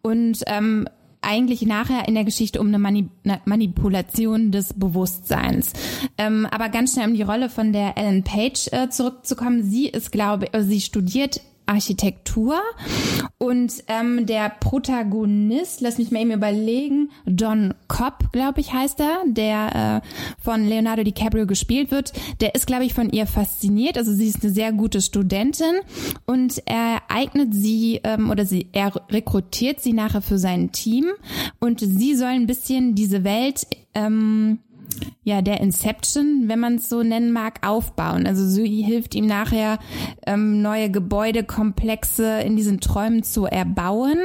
[0.02, 0.88] und ähm,
[1.26, 3.08] eigentlich nachher in der Geschichte um eine Mani
[3.44, 5.72] Manipulation des Bewusstseins.
[6.16, 9.62] Ähm, aber ganz schnell um die Rolle von der Ellen Page äh, zurückzukommen.
[9.62, 12.60] Sie ist, glaube ich, also sie studiert Architektur
[13.38, 19.22] und ähm, der Protagonist, lass mich mal eben überlegen, John Cobb, glaube ich, heißt er,
[19.26, 20.08] der äh,
[20.42, 23.98] von Leonardo DiCaprio gespielt wird, der ist, glaube ich, von ihr fasziniert.
[23.98, 25.80] Also sie ist eine sehr gute Studentin
[26.26, 31.06] und er eignet sie ähm, oder sie er rekrutiert sie nachher für sein Team
[31.60, 34.60] und sie soll ein bisschen diese Welt ähm,
[35.24, 38.26] ja, der Inception, wenn man es so nennen mag, aufbauen.
[38.26, 39.78] Also sie hilft ihm nachher,
[40.26, 44.18] ähm, neue Gebäudekomplexe in diesen Träumen zu erbauen.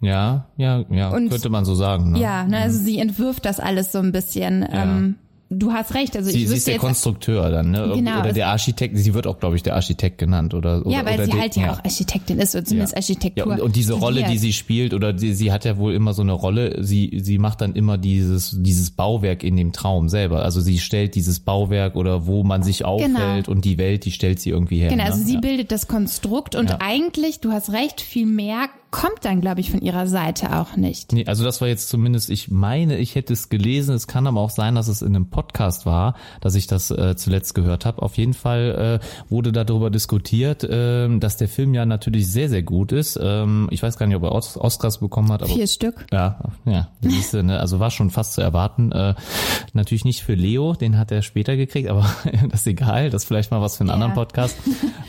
[0.00, 2.12] Ja, ja, ja, Und, könnte man so sagen.
[2.12, 2.20] Ne?
[2.20, 4.62] Ja, ne, also sie entwirft das alles so ein bisschen.
[4.62, 4.84] Ja.
[4.84, 5.16] Ähm,
[5.48, 6.16] du hast recht.
[6.16, 7.92] Also sie, ich sie ist der Konstrukteur dann, ne?
[7.94, 8.98] Genau, oder der Architekt.
[8.98, 11.56] Sie wird auch, glaube ich, der Architekt genannt oder ja, oder, weil oder sie halt
[11.56, 12.98] ja auch Architektin ist oder zumindest ja.
[12.98, 13.46] Architektur.
[13.46, 16.14] Ja, und, und diese Rolle, die sie spielt, oder sie, sie hat ja wohl immer
[16.14, 16.82] so eine Rolle.
[16.82, 20.42] Sie sie macht dann immer dieses dieses Bauwerk in dem Traum selber.
[20.42, 23.12] Also sie stellt dieses Bauwerk oder wo man sich aufhält
[23.46, 23.50] genau.
[23.50, 24.90] und die Welt, die stellt sie irgendwie her.
[24.90, 25.26] Genau, also ne?
[25.26, 25.40] sie ja.
[25.40, 29.82] bildet das Konstrukt und eigentlich, du hast recht, viel mehr kommt dann, glaube ich, von
[29.82, 31.12] ihrer Seite auch nicht.
[31.12, 33.94] Nee, also das war jetzt zumindest, ich meine, ich hätte es gelesen.
[33.94, 37.14] Es kann aber auch sein, dass es in einem Podcast war, dass ich das äh,
[37.14, 38.00] zuletzt gehört habe.
[38.00, 42.62] Auf jeden Fall äh, wurde darüber diskutiert, äh, dass der Film ja natürlich sehr, sehr
[42.62, 43.20] gut ist.
[43.22, 45.42] Ähm, ich weiß gar nicht, ob er Os Oscars bekommen hat.
[45.42, 46.06] Aber, Vier Stück.
[46.10, 46.88] Ja, ja.
[47.02, 47.60] Siehste, ne?
[47.60, 48.92] Also war schon fast zu erwarten.
[48.92, 49.14] Äh,
[49.74, 52.08] natürlich nicht für Leo, den hat er später gekriegt, aber
[52.50, 53.10] das ist egal.
[53.10, 53.94] Das ist vielleicht mal was für einen ja.
[53.94, 54.56] anderen Podcast.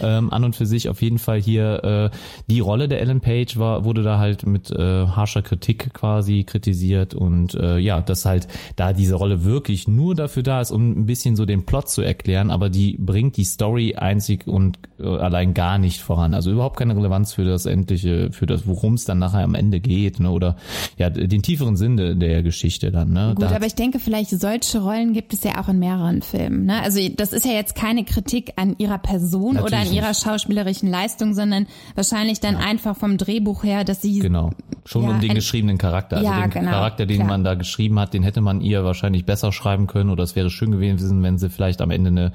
[0.02, 3.58] Ähm, an und für sich auf jeden Fall hier äh, die Rolle der Ellen Page
[3.58, 8.48] war wurde da halt mit äh, harscher Kritik quasi kritisiert und äh, ja, dass halt
[8.76, 12.02] da diese Rolle wirklich nur dafür da ist, um ein bisschen so den Plot zu
[12.02, 16.34] erklären, aber die bringt die Story einzig und äh, allein gar nicht voran.
[16.34, 19.80] Also überhaupt keine Relevanz für das endliche, für das, worum es dann nachher am Ende
[19.80, 20.32] geht, ne?
[20.32, 20.56] Oder
[20.98, 23.34] ja, den tieferen Sinn der, der Geschichte dann, ne?
[23.36, 26.66] Gut, da aber ich denke, vielleicht solche Rollen gibt es ja auch in mehreren Filmen.
[26.66, 26.82] Ne?
[26.82, 31.34] Also das ist ja jetzt keine Kritik an ihrer Person oder an ihrer schauspielerischen Leistung,
[31.34, 32.60] sondern wahrscheinlich dann ja.
[32.62, 34.52] einfach vom Drehbuch her, dass sie genau
[34.88, 37.28] schon ja, um den geschriebenen Charakter, also ja, den genau, Charakter, den klar.
[37.28, 40.50] man da geschrieben hat, den hätte man ihr wahrscheinlich besser schreiben können oder es wäre
[40.50, 42.32] schön gewesen, wenn sie vielleicht am Ende eine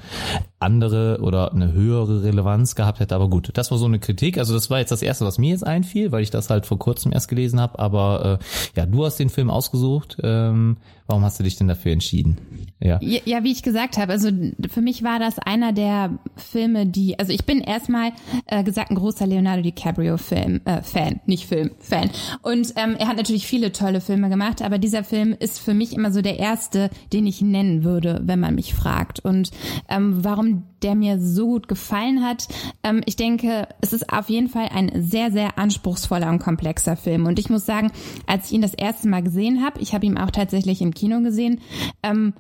[0.59, 3.15] andere oder eine höhere Relevanz gehabt hätte.
[3.15, 4.39] Aber gut, das war so eine Kritik.
[4.39, 6.79] Also das war jetzt das erste, was mir jetzt einfiel, weil ich das halt vor
[6.79, 7.79] kurzem erst gelesen habe.
[7.79, 10.19] Aber äh, ja, du hast den Film ausgesucht.
[10.23, 10.77] Ähm,
[11.13, 12.39] warum hast du dich denn dafür entschieden?
[12.81, 12.99] Ja.
[13.03, 14.31] ja, ja, wie ich gesagt habe, also
[14.71, 18.13] für mich war das einer der Filme, die, also ich bin erstmal
[18.47, 22.11] äh, gesagt ein großer Leonardo DiCaprio Film äh, Fan, nicht Film Fan.
[22.41, 25.93] Und ähm, er hat natürlich viele tolle Filme gemacht, aber dieser Film ist für mich
[25.93, 29.21] immer so der erste, den ich nennen würde, wenn man mich fragt.
[29.21, 29.51] Und
[29.91, 32.49] ähm, warum der mir so gut gefallen hat.
[32.83, 37.27] Ähm, ich denke, es ist auf jeden Fall ein sehr, sehr anspruchsvoller und komplexer Film.
[37.27, 37.91] Und ich muss sagen,
[38.27, 41.21] als ich ihn das erste Mal gesehen habe, ich habe ihn auch tatsächlich im Kino
[41.21, 41.61] gesehen,
[42.03, 42.35] ähm,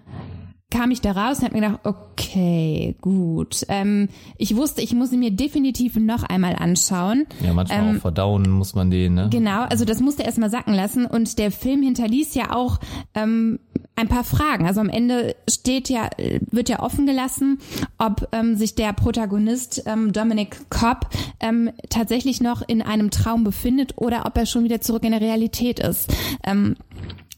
[0.73, 3.65] kam ich da raus und habe mir gedacht, okay, gut.
[3.69, 7.27] Ähm, ich wusste, ich muss ihn mir definitiv noch einmal anschauen.
[7.45, 9.29] Ja, manchmal ähm, auch verdauen muss man den, ne?
[9.31, 12.81] Genau, also das musste erstmal sacken lassen und der Film hinterließ ja auch
[13.15, 13.61] ähm,
[13.97, 14.67] ein paar Fragen.
[14.67, 16.09] Also am Ende steht ja,
[16.51, 17.59] wird ja offen gelassen,
[17.99, 23.95] ob ähm, sich der Protagonist ähm, Dominic Cobb ähm, tatsächlich noch in einem Traum befindet
[23.97, 26.13] oder ob er schon wieder zurück in der Realität ist.
[26.45, 26.77] Ähm,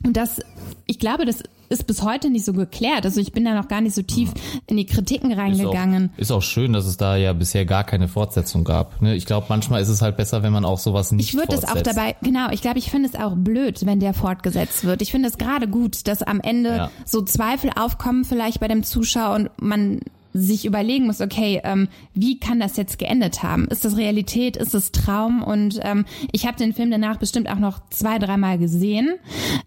[0.04, 0.40] und das,
[0.86, 3.04] ich glaube, das ist bis heute nicht so geklärt.
[3.04, 4.30] Also ich bin da noch gar nicht so tief
[4.66, 6.04] in die Kritiken reingegangen.
[6.04, 9.00] Ist auch, ist auch schön, dass es da ja bisher gar keine Fortsetzung gab.
[9.02, 9.14] Ne?
[9.14, 11.64] Ich glaube, manchmal ist es halt besser, wenn man auch sowas nicht Ich würde es
[11.64, 15.02] auch dabei, genau, ich glaube, ich finde es auch blöd, wenn der fortgesetzt wird.
[15.02, 16.90] Ich finde es gerade gut, dass am Ende ja.
[17.04, 20.00] so Zweifel aufkommen vielleicht bei dem Zuschauer und man
[20.34, 23.68] sich überlegen muss, okay, ähm, wie kann das jetzt geendet haben?
[23.68, 24.56] Ist das Realität?
[24.56, 25.42] Ist es Traum?
[25.44, 29.14] Und ähm, ich habe den Film danach bestimmt auch noch zwei, dreimal gesehen.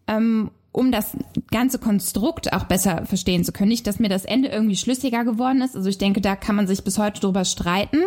[0.07, 1.17] Ähm, um das
[1.49, 3.69] ganze Konstrukt auch besser verstehen zu können.
[3.69, 5.75] Nicht, dass mir das Ende irgendwie schlüssiger geworden ist.
[5.75, 7.97] Also ich denke, da kann man sich bis heute drüber streiten.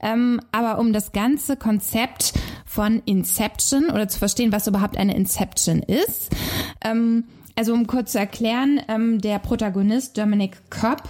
[0.00, 2.32] Ähm, aber um das ganze Konzept
[2.64, 6.34] von Inception oder zu verstehen, was überhaupt eine Inception ist,
[6.82, 7.24] ähm,
[7.56, 11.02] also um kurz zu erklären, ähm, der Protagonist Dominic Cobb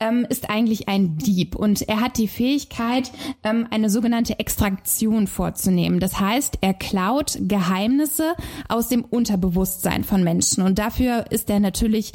[0.00, 3.12] ähm, ist eigentlich ein Dieb und er hat die Fähigkeit,
[3.44, 6.00] ähm, eine sogenannte Extraktion vorzunehmen.
[6.00, 8.34] Das heißt, er klaut Geheimnisse
[8.68, 12.12] aus dem Unterbewusstsein von Menschen und dafür ist er natürlich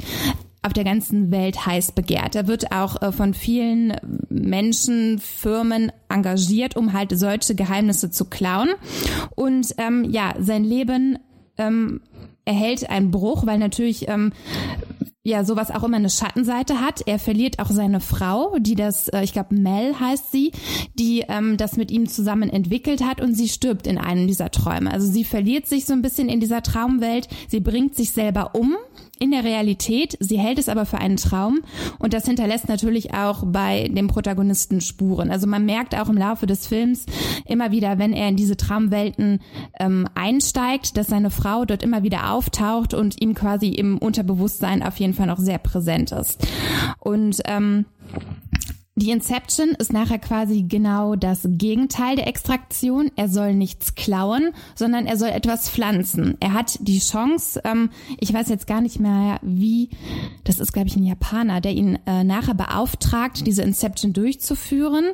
[0.62, 2.34] auf der ganzen Welt heiß begehrt.
[2.34, 3.96] Er wird auch äh, von vielen
[4.28, 8.70] Menschen, Firmen engagiert, um halt solche Geheimnisse zu klauen.
[9.36, 11.20] Und ähm, ja, sein Leben
[11.56, 12.00] ähm,
[12.46, 14.32] erhält einen Bruch, weil natürlich ähm,
[15.26, 17.02] ja sowas auch immer eine Schattenseite hat.
[17.06, 20.52] Er verliert auch seine Frau, die das, äh, ich glaube Mel heißt sie,
[20.94, 24.92] die ähm, das mit ihm zusammen entwickelt hat und sie stirbt in einem dieser Träume.
[24.92, 27.28] Also sie verliert sich so ein bisschen in dieser Traumwelt.
[27.48, 28.76] Sie bringt sich selber um
[29.18, 30.16] in der Realität.
[30.20, 31.60] Sie hält es aber für einen Traum
[31.98, 35.30] und das hinterlässt natürlich auch bei dem Protagonisten Spuren.
[35.30, 37.06] Also man merkt auch im Laufe des Films
[37.46, 39.40] immer wieder, wenn er in diese Traumwelten
[39.78, 44.98] ähm, einsteigt, dass seine Frau dort immer wieder auftaucht und ihm quasi im Unterbewusstsein auf
[44.98, 46.46] jeden Fall noch sehr präsent ist.
[47.00, 47.86] Und ähm,
[48.98, 53.10] die Inception ist nachher quasi genau das Gegenteil der Extraktion.
[53.14, 56.38] Er soll nichts klauen, sondern er soll etwas pflanzen.
[56.40, 59.90] Er hat die Chance, ähm, ich weiß jetzt gar nicht mehr wie,
[60.44, 65.10] das ist glaube ich ein Japaner, der ihn äh, nachher beauftragt, diese Inception durchzuführen.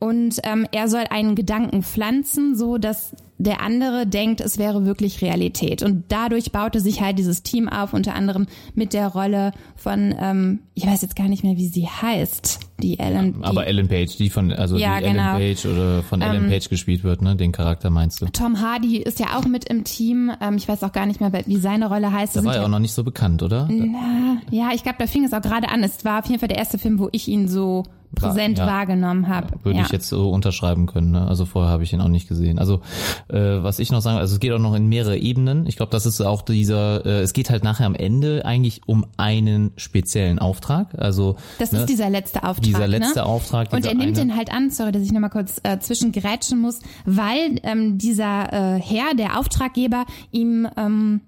[0.00, 5.22] Und ähm, er soll einen Gedanken pflanzen, so dass der andere denkt, es wäre wirklich
[5.22, 5.82] Realität.
[5.82, 10.60] Und dadurch baute sich halt dieses Team auf, unter anderem mit der Rolle von, ähm,
[10.74, 13.36] ich weiß jetzt gar nicht mehr, wie sie heißt, die Ellen.
[13.40, 15.36] Ja, aber die, Ellen Page, die von, also ja, die genau.
[15.36, 17.36] Ellen Page oder von Ellen Ähm, Page gespielt wird, ne?
[17.36, 18.26] Den Charakter meinst du?
[18.26, 20.32] Tom Hardy ist ja auch mit im Team.
[20.40, 22.36] Ähm, ich weiß auch gar nicht mehr, wie seine Rolle heißt.
[22.36, 23.68] Das war er auch noch nicht so bekannt, oder?
[23.70, 25.82] Na, ja, ich glaube, da fing es auch gerade an.
[25.82, 28.66] Es war auf jeden Fall der erste Film, wo ich ihn so präsent ja.
[28.66, 29.48] wahrgenommen habe.
[29.62, 29.84] Würde ja.
[29.84, 31.12] ich jetzt so unterschreiben können.
[31.12, 31.26] Ne?
[31.26, 32.58] Also vorher habe ich ihn auch nicht gesehen.
[32.58, 32.80] Also
[33.28, 35.66] äh, was ich noch sagen, also es geht auch noch in mehrere Ebenen.
[35.66, 37.04] Ich glaube, das ist auch dieser.
[37.06, 40.94] Äh, es geht halt nachher am Ende eigentlich um einen speziellen Auftrag.
[40.98, 42.64] Also Das ne, ist dieser letzte Auftrag.
[42.72, 43.26] Dieser letzte ne?
[43.26, 43.72] Auftrag.
[43.72, 46.80] Und er nimmt eine, den halt an, sorry, dass ich nochmal kurz äh, zwischengrätschen muss,
[47.04, 51.20] weil ähm, dieser äh, Herr, der Auftraggeber, ihm ähm,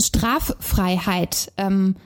[0.00, 1.96] Straffreiheit ähm,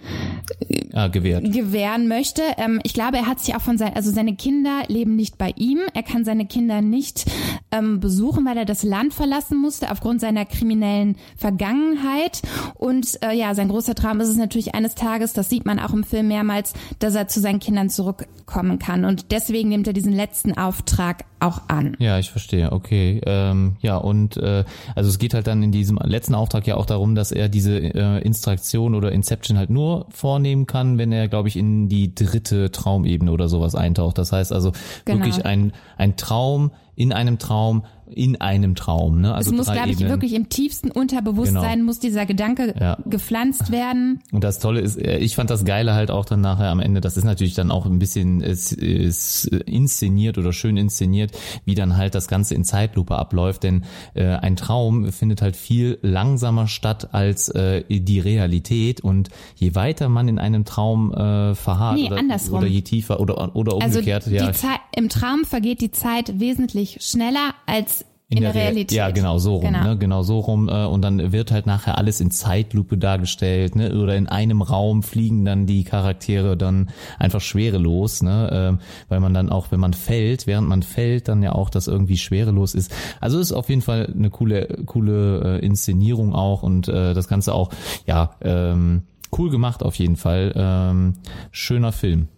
[0.92, 1.52] ja, gewährt.
[1.52, 2.42] gewähren möchte.
[2.56, 5.52] Ähm, ich glaube, er hat sich auch von seinen, also seine Kinder leben nicht bei
[5.56, 5.80] ihm.
[5.94, 7.24] Er kann seine Kinder nicht
[7.70, 12.42] ähm, besuchen, weil er das Land verlassen musste aufgrund seiner kriminellen Vergangenheit.
[12.74, 15.92] Und äh, ja, sein großer Traum ist es natürlich eines Tages, das sieht man auch
[15.92, 19.04] im Film mehrmals, dass er zu seinen Kindern zurückkommen kann.
[19.04, 21.96] Und deswegen nimmt er diesen letzten Auftrag auch an.
[21.98, 22.72] Ja, ich verstehe.
[22.72, 23.20] Okay.
[23.26, 26.86] Ähm, ja, und äh, also es geht halt dann in diesem letzten Auftrag ja auch
[26.86, 31.48] darum, dass er diese äh, Instruktion oder Inception halt nur vornehmen kann, wenn er, glaube
[31.48, 34.18] ich, in die dritte Traumebene oder sowas eintaucht.
[34.18, 34.72] Das heißt also
[35.04, 35.18] Genau.
[35.24, 39.22] wirklich ein, ein Traum in einem Traum in einem Traum.
[39.22, 39.34] Ne?
[39.34, 40.10] Also es muss, glaube ich, Ebenen.
[40.10, 41.84] wirklich im tiefsten Unterbewusstsein Genau.
[41.86, 42.98] muss dieser Gedanke Ja.
[43.06, 44.20] gepflanzt werden.
[44.30, 47.00] Und das Tolle ist, äh, ich fand das Geile halt auch dann nachher am Ende,
[47.00, 51.32] das ist natürlich dann auch ein bisschen es, es inszeniert oder schön inszeniert,
[51.64, 55.98] wie dann halt das Ganze in Zeitlupe abläuft, denn äh, ein Traum findet halt viel
[56.02, 61.96] langsamer statt als äh, die Realität und je weiter man in einem Traum äh, verharrt
[61.96, 62.20] Nee, oder,
[62.52, 64.52] oder je tiefer oder, oder Also umgekehrt, die ja.
[64.52, 68.96] Zeit, im Traum vergeht die Zeit wesentlich schneller als in, der, Real- Realität.
[68.96, 69.84] Ja, genau so rum, Genau.
[69.84, 69.98] ne?
[69.98, 70.68] Genau so rum.
[70.68, 73.94] Äh, und dann wird halt nachher alles in Zeitlupe dargestellt, ne?
[73.94, 78.48] Oder in einem Raum fliegen dann die Charaktere dann einfach schwerelos, ne?
[78.52, 81.86] Ähm, weil man dann auch, wenn man fällt, während man fällt, dann ja auch das
[81.86, 82.92] irgendwie schwerelos ist.
[83.20, 87.54] Also ist auf jeden Fall eine coole, coole äh, Inszenierung auch und äh, das Ganze
[87.54, 87.70] auch,
[88.06, 89.02] ja, ähm,
[89.38, 90.52] cool gemacht auf jeden Fall.
[90.56, 91.14] Ähm,
[91.50, 92.28] schöner Film.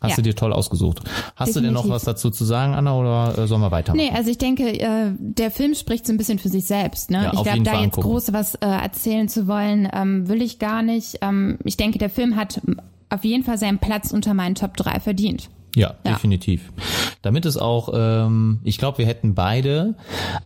[0.00, 0.16] Hast Ja.
[0.16, 1.00] du dir toll ausgesucht.
[1.36, 1.94] Hast du denn noch Definitiv.
[1.94, 4.06] was dazu zu sagen, Anna, oder äh, sollen wir weitermachen?
[4.06, 7.10] Nee, also ich denke, äh, der Film spricht so ein bisschen für sich selbst.
[7.10, 7.18] Ne?
[7.18, 8.08] Ja, ich glaube, da Fall jetzt angucken.
[8.08, 11.18] groß was äh, erzählen zu wollen, ähm, will ich gar nicht.
[11.20, 12.60] Ähm, ich denke, der Film hat
[13.10, 15.50] auf jeden Fall seinen Platz unter meinen Top 3 verdient.
[15.76, 16.12] Ja, Ja.
[16.12, 16.72] definitiv.
[17.22, 19.94] Damit es auch, ähm, ich glaube, wir hätten beide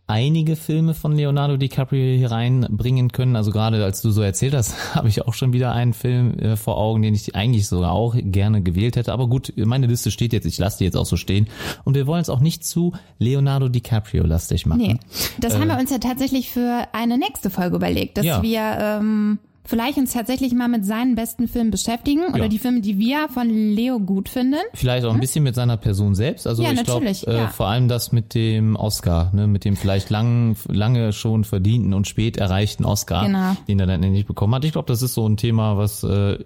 [0.07, 3.37] einige Filme von Leonardo DiCaprio hier reinbringen können.
[3.37, 6.57] Also gerade als du so erzählt hast, habe ich auch schon wieder einen Film äh,
[6.57, 9.13] vor Augen, den ich eigentlich sogar auch gerne gewählt hätte.
[9.13, 11.47] Aber gut, meine Liste steht jetzt, ich lasse die jetzt auch so stehen.
[11.85, 14.81] Und wir wollen es auch nicht zu Leonardo DiCaprio lastig machen.
[14.81, 14.97] Nee,
[15.39, 18.29] das haben wir uns ja tatsächlich für eine nächste Folge überlegt, dass Äh.
[18.29, 18.43] Ja.
[18.43, 19.39] wir ähm,
[19.71, 22.49] vielleicht uns tatsächlich mal mit seinen besten Filmen beschäftigen oder Ja.
[22.49, 24.57] die Filme, die wir von Leo gut finden.
[24.75, 26.47] Vielleicht auch ein bisschen mit seiner Person selbst.
[26.47, 27.49] Also Ja, ich glaube, äh, ja.
[27.49, 32.07] vor allem das mit dem Oscar, ne, mit dem vielleicht lang, lange schon verdienten und
[32.09, 33.57] spät erreichten Oscar, Genau.
[33.69, 34.65] den er dann endlich bekommen hat.
[34.65, 36.39] Ich glaube, das ist so ein Thema, was äh,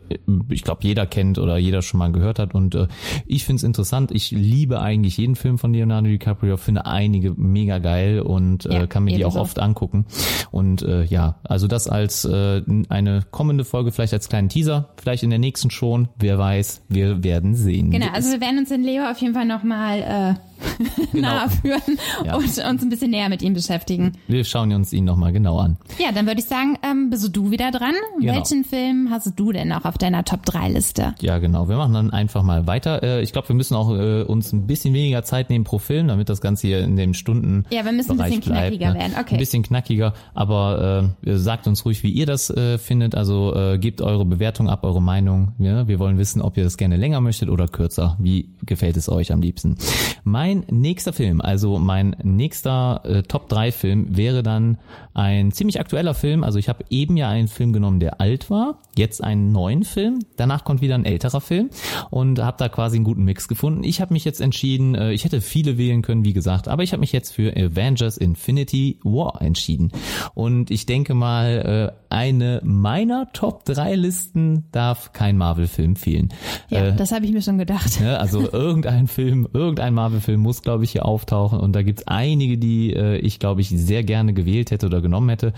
[0.51, 2.55] ich glaube jeder kennt oder jeder schon mal gehört hat.
[2.55, 2.87] Und äh,
[3.27, 4.11] ich finde es interessant.
[4.13, 9.05] Ich liebe eigentlich jeden Film von Leonardo DiCaprio, finde einige mega geil und äh, kann
[9.05, 9.41] mir die auch ebenso.
[9.41, 10.05] oft angucken.
[10.51, 14.90] Und äh, ja, also das als äh, eine eine kommende Folge vielleicht als kleinen Teaser,
[14.96, 16.09] vielleicht in der nächsten schon.
[16.18, 17.90] Wer weiß, wir werden sehen.
[17.90, 20.55] Genau, also wir werden uns in Leo auf jeden Fall nochmal äh,
[21.12, 21.29] genau.
[21.29, 22.37] nahe führen ja.
[22.37, 24.12] und uns ein bisschen näher mit ihm beschäftigen.
[24.27, 25.77] Wir schauen uns ihn nochmal genau an.
[25.98, 27.94] Ja, dann würde ich sagen, ähm, bist du wieder dran.
[28.18, 28.35] Genau.
[28.35, 31.14] Welchen Film hast du denn noch auf deiner Top-3-Liste?
[31.20, 31.68] Ja, genau.
[31.68, 33.03] Wir machen dann einfach mal weiter.
[33.03, 36.09] Äh, ich glaube, wir müssen auch äh, uns ein bisschen weniger Zeit nehmen pro Film,
[36.09, 38.98] damit das Ganze hier in den Stunden Ja, wir müssen ein bisschen bleibt, knackiger ne?
[38.98, 39.12] werden.
[39.18, 39.35] Okay.
[39.35, 43.17] Ein bisschen knackiger, aber äh, sagt uns ruhig, wie ihr das äh, findet.
[43.17, 45.53] Also äh, gebt eure Bewertung ab, eure Meinung.
[45.59, 45.89] Ja?
[45.89, 48.17] Wir wollen wissen, ob ihr das gerne länger möchtet oder kürzer.
[48.21, 49.77] Wie gefällt es euch am liebsten?
[50.23, 54.79] Mein nächster Film, also mein nächster äh, Top 3 Film wäre dann
[55.13, 56.45] ein ziemlich aktueller Film.
[56.45, 60.21] Also ich habe eben ja einen Film genommen, der alt war, jetzt einen neuen Film.
[60.37, 61.71] Danach kommt wieder ein älterer Film
[62.11, 63.83] und habe da quasi einen guten Mix gefunden.
[63.83, 66.93] Ich habe mich jetzt entschieden, äh, ich hätte viele wählen können, wie gesagt, aber ich
[66.93, 69.91] habe mich jetzt für Avengers Infinity War entschieden.
[70.35, 76.29] Und ich denke mal, äh, eine meiner Top 3 Listen darf kein Marvel-Film fehlen.
[76.68, 77.99] Ja, äh, das habe ich mir schon gedacht.
[77.99, 81.59] Ne, also irgendein Film, irgendein Marvel-Film muss, glaube ich, hier auftauchen.
[81.59, 85.31] Und da gibt's einige, die äh, ich, glaube ich, sehr gerne gewählt hätte oder genommen
[85.31, 85.55] hätte.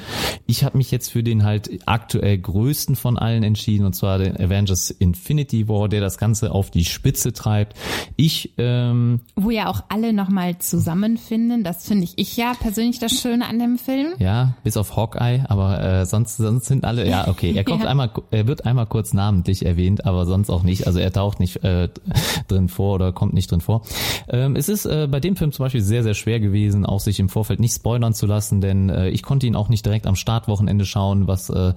[0.46, 4.36] Ich habe mich jetzt für den halt aktuell größten von allen entschieden, und zwar den
[4.36, 7.76] Avengers Infinity War, der das Ganze auf die Spitze treibt.
[8.14, 11.64] Ich ähm, Wo ja auch alle nochmal zusammenfinden.
[11.64, 14.14] Das finde ich, ich ja persönlich das Schöne an dem Film.
[14.20, 17.52] Ja, bis auf Hawkeye, aber äh, sonst sonst sind alle, ja, okay.
[17.54, 17.88] Er kommt ja.
[17.88, 20.86] einmal, er wird einmal kurz namentlich erwähnt, aber sonst auch nicht.
[20.86, 21.88] Also er taucht nicht äh,
[22.48, 23.82] drin vor oder kommt nicht drin vor.
[24.28, 27.20] Ähm, es ist äh, bei dem Film zum Beispiel sehr, sehr schwer gewesen, auch sich
[27.20, 30.16] im Vorfeld nicht spoilern zu lassen, denn äh, ich konnte ihn auch nicht direkt am
[30.16, 31.72] Startwochenende schauen, was äh,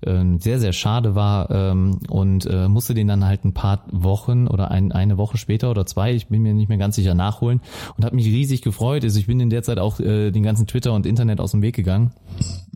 [0.00, 4.46] äh, sehr, sehr schade war ähm, und äh, musste den dann halt ein paar Wochen
[4.48, 7.60] oder ein, eine Woche später oder zwei, ich bin mir nicht mehr ganz sicher, nachholen
[7.96, 9.04] und habe mich riesig gefreut.
[9.04, 11.62] Also ich bin in der Zeit auch äh, den ganzen Twitter und Internet aus dem
[11.62, 12.12] Weg gegangen,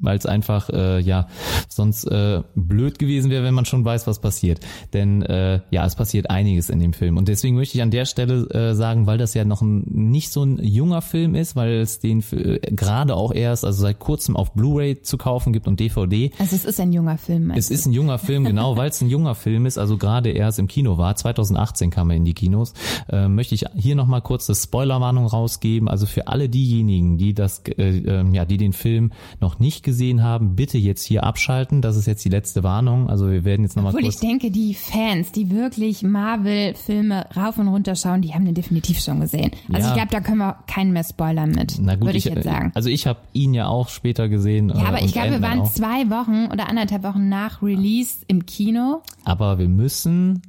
[0.02, 1.28] weil es einfach äh, ja
[1.68, 4.60] sonst äh, blöd gewesen wäre, wenn man schon weiß, was passiert.
[4.92, 7.16] Denn äh, ja, es passiert einiges in dem Film.
[7.16, 10.30] Und deswegen möchte ich an der Stelle äh, sagen, weil das ja noch ein, nicht
[10.30, 14.36] so ein junger Film ist, weil es den äh, gerade auch erst, also seit kurzem
[14.36, 16.30] auf Blu-ray zu kaufen gibt und DVD.
[16.38, 17.50] Also es ist ein junger Film.
[17.52, 20.58] Es ist ein junger Film, genau, weil es ein junger Film ist, also gerade erst
[20.58, 21.14] im Kino war.
[21.14, 22.74] 2018 kam er in die Kinos.
[23.08, 25.88] Äh, möchte ich hier nochmal kurz das Spoilerwarnung rausgeben.
[25.88, 29.91] Also für alle diejenigen, die das, äh, äh, ja, die den Film noch nicht gesehen
[30.22, 31.82] haben, bitte jetzt hier abschalten.
[31.82, 33.08] Das ist jetzt die letzte Warnung.
[33.08, 34.14] Also wir werden jetzt nochmal kurz...
[34.14, 39.00] ich denke, die Fans, die wirklich Marvel-Filme rauf und runter schauen, die haben den definitiv
[39.00, 39.50] schon gesehen.
[39.72, 39.88] Also ja.
[39.88, 42.44] ich glaube, da können wir keinen mehr spoilern mit, Na gut, würde ich, ich, jetzt
[42.44, 42.72] sagen.
[42.74, 44.68] Also ich habe ihn ja auch später gesehen.
[44.70, 45.72] Ja, aber ich glaube, wir waren auch.
[45.72, 49.02] zwei Wochen oder anderthalb Wochen nach Release im Kino.
[49.24, 50.42] Aber wir müssen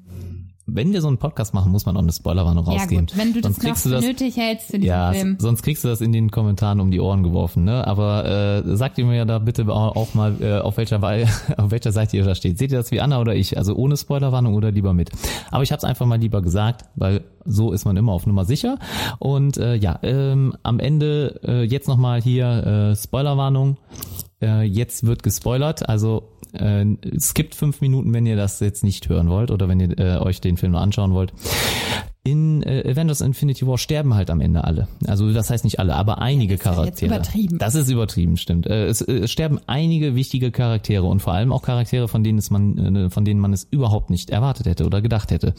[0.65, 3.07] wenn wir so einen Podcast machen, muss man auch eine Spoilerwarnung rausgeben.
[3.07, 5.35] Ja gut, wenn du sonst das noch nötig hältst für diesen ja, Film.
[5.39, 7.65] sonst kriegst du das in den Kommentaren um die Ohren geworfen.
[7.65, 7.85] Ne?
[7.85, 11.01] Aber äh, sagt ihr mir ja da bitte auch mal, äh, auf, welcher,
[11.57, 12.57] auf welcher Seite ihr da steht.
[12.57, 13.57] Seht ihr das wie Anna oder ich?
[13.57, 15.11] Also ohne Spoilerwarnung oder lieber mit?
[15.51, 18.45] Aber ich habe es einfach mal lieber gesagt, weil so ist man immer auf Nummer
[18.45, 18.77] sicher.
[19.19, 23.77] Und äh, ja, ähm, am Ende äh, jetzt nochmal hier äh, Spoilerwarnung.
[24.43, 26.85] Äh, jetzt wird gespoilert, also äh,
[27.17, 30.41] skippt fünf Minuten, wenn ihr das jetzt nicht hören wollt oder wenn ihr äh, euch
[30.41, 31.33] den Film nur anschauen wollt.
[32.25, 34.87] In äh, Avengers Infinity War sterben halt am Ende alle.
[35.07, 37.11] Also das heißt nicht alle, aber einige das Charaktere.
[37.11, 37.57] Ist übertrieben.
[37.57, 38.65] Das ist übertrieben, stimmt.
[38.65, 42.39] Äh, es, äh, es sterben einige wichtige Charaktere und vor allem auch Charaktere, von denen
[42.39, 45.53] es man, äh, von denen man es überhaupt nicht erwartet hätte oder gedacht hätte.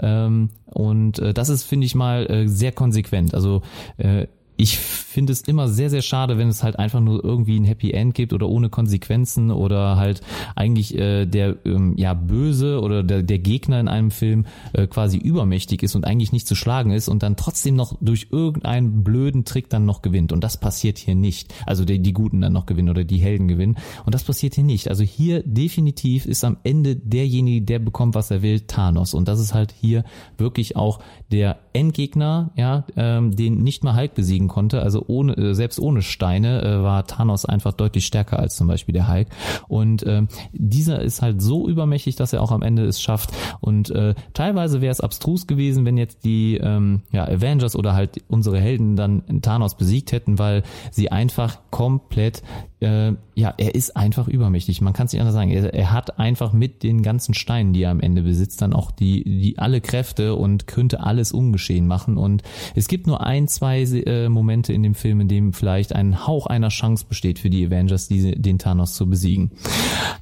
[0.00, 3.34] Ähm, und äh, das ist, finde ich mal, äh, sehr konsequent.
[3.34, 3.62] Also
[3.96, 7.64] äh, ich finde es immer sehr, sehr schade, wenn es halt einfach nur irgendwie ein
[7.64, 10.20] Happy End gibt oder ohne Konsequenzen oder halt
[10.54, 15.18] eigentlich äh, der ähm, ja böse oder der, der Gegner in einem Film äh, quasi
[15.18, 19.44] übermächtig ist und eigentlich nicht zu schlagen ist und dann trotzdem noch durch irgendeinen blöden
[19.44, 20.32] Trick dann noch gewinnt.
[20.32, 21.52] Und das passiert hier nicht.
[21.66, 23.76] Also die, die Guten dann noch gewinnen oder die Helden gewinnen.
[24.06, 24.88] Und das passiert hier nicht.
[24.88, 29.14] Also hier definitiv ist am Ende derjenige, der bekommt, was er will, Thanos.
[29.14, 30.04] Und das ist halt hier
[30.38, 31.00] wirklich auch
[31.32, 34.80] der Endgegner, ja, ähm, den nicht mal Hulk besiegen konnte.
[34.80, 38.92] Also ohne, äh, selbst ohne Steine äh, war Thanos einfach deutlich stärker als zum Beispiel
[38.92, 39.28] der Hulk.
[39.68, 43.30] Und ähm, dieser ist halt so übermächtig, dass er auch am Ende es schafft.
[43.60, 48.22] Und äh, teilweise wäre es abstrus gewesen, wenn jetzt die ähm, ja, Avengers oder halt
[48.28, 52.42] unsere Helden dann Thanos besiegt hätten, weil sie einfach komplett
[52.84, 54.80] äh, ja, er ist einfach übermächtig.
[54.82, 55.50] Man kann es nicht anders sagen.
[55.50, 58.90] Er, er, hat einfach mit den ganzen Steinen, die er am Ende besitzt, dann auch
[58.90, 62.18] die, die alle Kräfte und könnte alles ungeschehen machen.
[62.18, 62.42] Und
[62.74, 66.46] es gibt nur ein, zwei äh, Momente in dem Film, in dem vielleicht ein Hauch
[66.46, 69.52] einer Chance besteht für die Avengers, diese, den Thanos zu besiegen.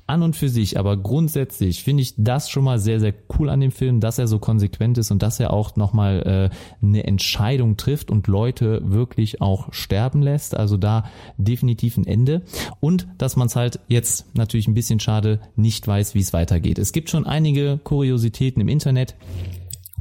[0.07, 3.61] An und für sich, aber grundsätzlich finde ich das schon mal sehr, sehr cool an
[3.61, 7.77] dem Film, dass er so konsequent ist und dass er auch nochmal äh, eine Entscheidung
[7.77, 10.57] trifft und Leute wirklich auch sterben lässt.
[10.57, 11.05] Also da
[11.37, 12.43] definitiv ein Ende.
[12.81, 16.79] Und dass man es halt jetzt natürlich ein bisschen schade nicht weiß, wie es weitergeht.
[16.79, 19.15] Es gibt schon einige Kuriositäten im Internet.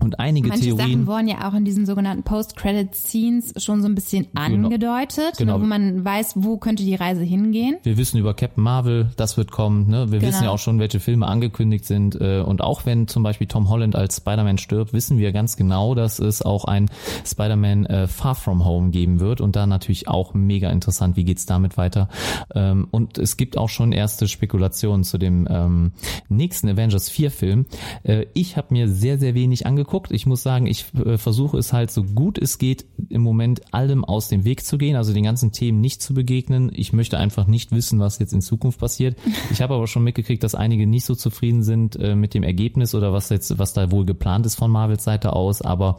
[0.02, 0.88] Und einige Manche Theorien.
[0.90, 5.58] Sachen wurden ja auch in diesen sogenannten Post-Credit-Scenes schon so ein bisschen angedeutet, Genau.
[5.58, 7.78] ne, wo man weiß, wo könnte die Reise hingehen.
[7.84, 9.88] Wir wissen über Captain Marvel, das wird kommen.
[9.90, 10.12] Ne?
[10.12, 10.32] Wir Genau.
[10.32, 12.20] wissen ja auch schon, welche Filme angekündigt sind.
[12.20, 15.94] Äh, und auch wenn zum Beispiel Tom Holland als Spider-Man stirbt, wissen wir ganz genau,
[15.96, 16.90] dass es auch ein
[17.26, 19.40] Spider-Man äh, Far From Home geben wird.
[19.42, 22.10] Und da natürlich auch mega interessant, wie geht's damit weiter.
[22.56, 25.92] Ähm, und es gibt auch schon erste Spekulationen zu dem ähm,
[26.30, 27.66] nächsten Avengers 4 Film.
[28.04, 29.91] Äh, ich habe mir sehr, sehr wenig angeguckt.
[30.12, 34.04] Ich muss sagen, ich äh, versuche es halt so gut es geht im Moment allem
[34.04, 36.72] aus dem Weg zu gehen, also den ganzen Themen nicht zu begegnen.
[36.74, 39.18] Ich möchte einfach nicht wissen, was jetzt in Zukunft passiert.
[39.52, 42.96] Ich habe aber schon mitgekriegt, dass einige nicht so zufrieden sind äh, mit dem Ergebnis
[42.96, 45.62] oder was jetzt, was da wohl geplant ist von Marvels Seite aus.
[45.62, 45.98] Aber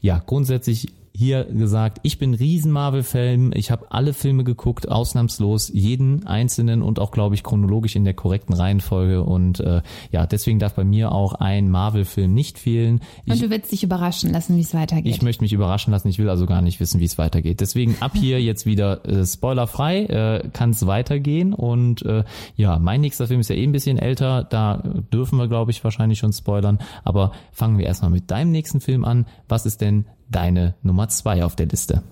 [0.00, 6.26] ja, grundsätzlich hier gesagt, ich bin riesen Marvel-Fan, ich habe alle Filme geguckt, ausnahmslos, jeden
[6.26, 9.80] einzelnen und auch, glaube ich, chronologisch in der korrekten Reihenfolge und äh,
[10.12, 13.00] ja, deswegen darf bei mir auch ein Marvel-Film nicht fehlen.
[13.26, 15.14] Und Ich, du willst dich überraschen lassen, wie es weitergeht.
[15.14, 17.60] ich möchte mich überraschen lassen, ich will also gar nicht wissen, wie es weitergeht.
[17.60, 22.24] Deswegen ab hier jetzt wieder äh, spoilerfrei, äh, kann es weitergehen und äh,
[22.56, 25.82] ja, mein nächster Film ist ja eh ein bisschen älter, da dürfen wir, glaube ich,
[25.82, 29.24] wahrscheinlich schon spoilern, aber fangen wir erstmal mit deinem nächsten Film an.
[29.48, 32.02] Was ist denn deine Nummer zwei auf der Liste?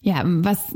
[0.00, 0.74] Ja, was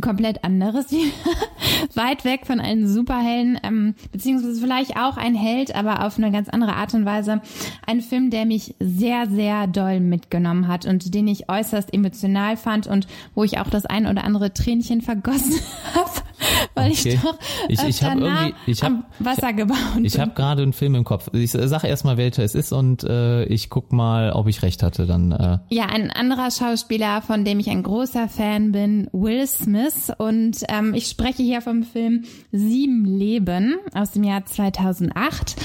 [0.00, 0.86] komplett anderes,
[1.94, 6.48] weit weg von allen Superhelden, ähm, beziehungsweise vielleicht auch ein Held, aber auf eine ganz
[6.48, 7.40] andere Art und Weise.
[7.86, 12.86] Ein Film, der mich sehr, sehr doll mitgenommen hat und den ich äußerst emotional fand
[12.86, 15.60] und wo ich auch das ein oder andere Tränchen vergossen
[15.94, 16.10] habe,
[16.74, 17.14] weil Okay.
[17.14, 17.38] ich doch
[17.68, 21.04] Ich- ich hab irgendwie- ich hab- am Wasser gebaut Ich habe gerade einen Film im
[21.04, 21.28] Kopf.
[21.32, 25.06] Ich sage erstmal, welcher es ist und äh, ich guck mal, ob ich recht hatte.
[25.06, 30.12] Dann äh, Ja, ein anderer Schauspieler, von dem ich ein großer Fan bin, Will Smith.
[30.18, 35.56] Und ähm, ich spreche hier vom Film Sieben Leben aus dem Jahr 2008.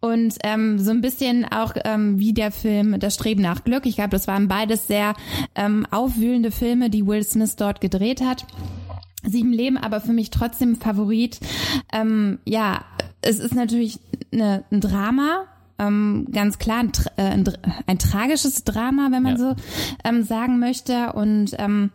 [0.00, 3.86] Und ähm, so ein bisschen auch ähm, wie der Film Das Streben nach Glück.
[3.86, 5.14] Ich glaube, das waren beides sehr
[5.54, 8.44] ähm, aufwühlende Filme, die Will Smith dort gedreht hat.
[9.24, 11.40] Sieben Leben, aber für mich trotzdem Favorit.
[11.92, 12.84] Ähm, ja,
[13.20, 13.98] es ist natürlich
[14.32, 15.44] eine, ein Drama,
[15.78, 17.44] ähm, ganz klar ein, äh, ein,
[17.86, 19.38] ein tragisches Drama, wenn man Ja.
[19.38, 19.56] so
[20.04, 21.12] ähm, sagen möchte.
[21.14, 21.90] Und ähm,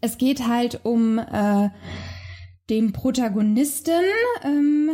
[0.00, 1.70] es geht halt um äh,
[2.68, 4.02] den Protagonisten,
[4.42, 4.90] ähm,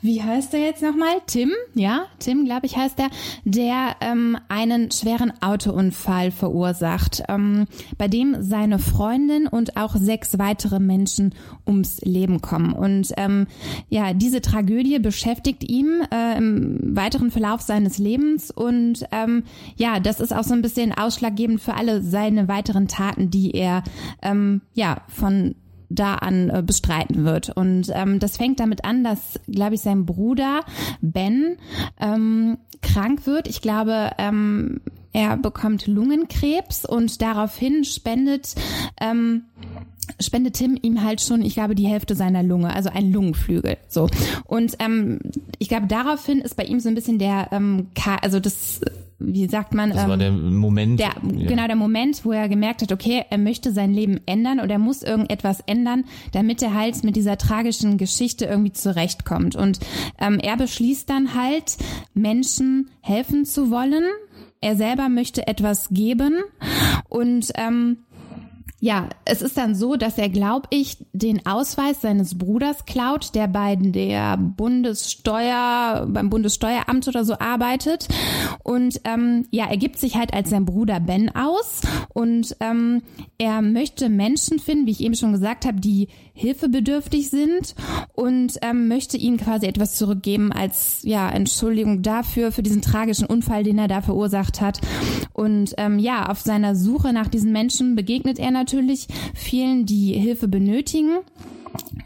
[0.00, 1.20] wie heißt er jetzt nochmal?
[1.26, 3.10] Tim, ja, Tim, glaube ich, heißt er,
[3.44, 7.66] der ähm, einen schweren Autounfall verursacht, ähm,
[7.96, 11.32] bei dem seine Freundin und auch sechs weitere Menschen
[11.64, 12.72] ums Leben kommen.
[12.72, 13.46] Und ähm,
[13.88, 19.44] ja, diese Tragödie beschäftigt ihn äh, im weiteren Verlauf seines Lebens und ähm,
[19.76, 23.84] ja, das ist auch so ein bisschen ausschlaggebend für alle seine weiteren Taten, die er
[24.22, 25.54] ähm, ja von
[25.94, 27.50] da an äh, bestreiten wird.
[27.50, 30.60] Und ähm, das fängt damit an, dass, glaube ich, sein Bruder
[31.00, 31.56] Ben
[32.00, 33.48] ähm, krank wird.
[33.48, 34.80] Ich glaube, ähm,
[35.12, 38.54] er bekommt Lungenkrebs und daraufhin spendet
[39.00, 39.44] ähm,
[40.20, 43.76] spendet Tim ihm halt schon, ich glaube, die Hälfte seiner Lunge, also ein Lungenflügel.
[43.88, 44.08] So.
[44.44, 45.20] Und ähm,
[45.58, 47.88] ich glaube, daraufhin ist bei ihm so ein bisschen der, ähm,
[48.20, 48.80] also das,
[49.24, 51.00] wie sagt man, das ähm, war der Moment.
[51.00, 51.48] der, ja.
[51.48, 54.78] genau der Moment, wo er gemerkt hat, okay, er möchte sein Leben ändern oder er
[54.78, 59.56] muss irgendetwas ändern, damit er halt mit dieser tragischen Geschichte irgendwie zurechtkommt.
[59.56, 59.80] Und
[60.18, 61.76] ähm, er beschließt dann halt,
[62.14, 64.04] Menschen helfen zu wollen.
[64.60, 66.36] Er selber möchte etwas geben
[67.08, 67.98] und ähm,
[68.84, 73.46] ja, es ist dann so, dass er, glaube ich, den Ausweis seines Bruders klaut, der
[73.46, 78.08] bei der Bundessteuer, beim Bundessteueramt oder so arbeitet.
[78.64, 83.02] Und ähm, ja, er gibt sich halt als sein Bruder Ben aus und ähm,
[83.38, 87.74] er möchte Menschen finden, wie ich eben schon gesagt habe, die hilfebedürftig sind
[88.14, 93.64] und ähm, möchte ihnen quasi etwas zurückgeben als ja Entschuldigung dafür für diesen tragischen Unfall,
[93.64, 94.80] den er da verursacht hat.
[95.32, 100.48] Und ähm, ja, auf seiner Suche nach diesen Menschen begegnet er natürlich vielen, die Hilfe
[100.48, 101.18] benötigen.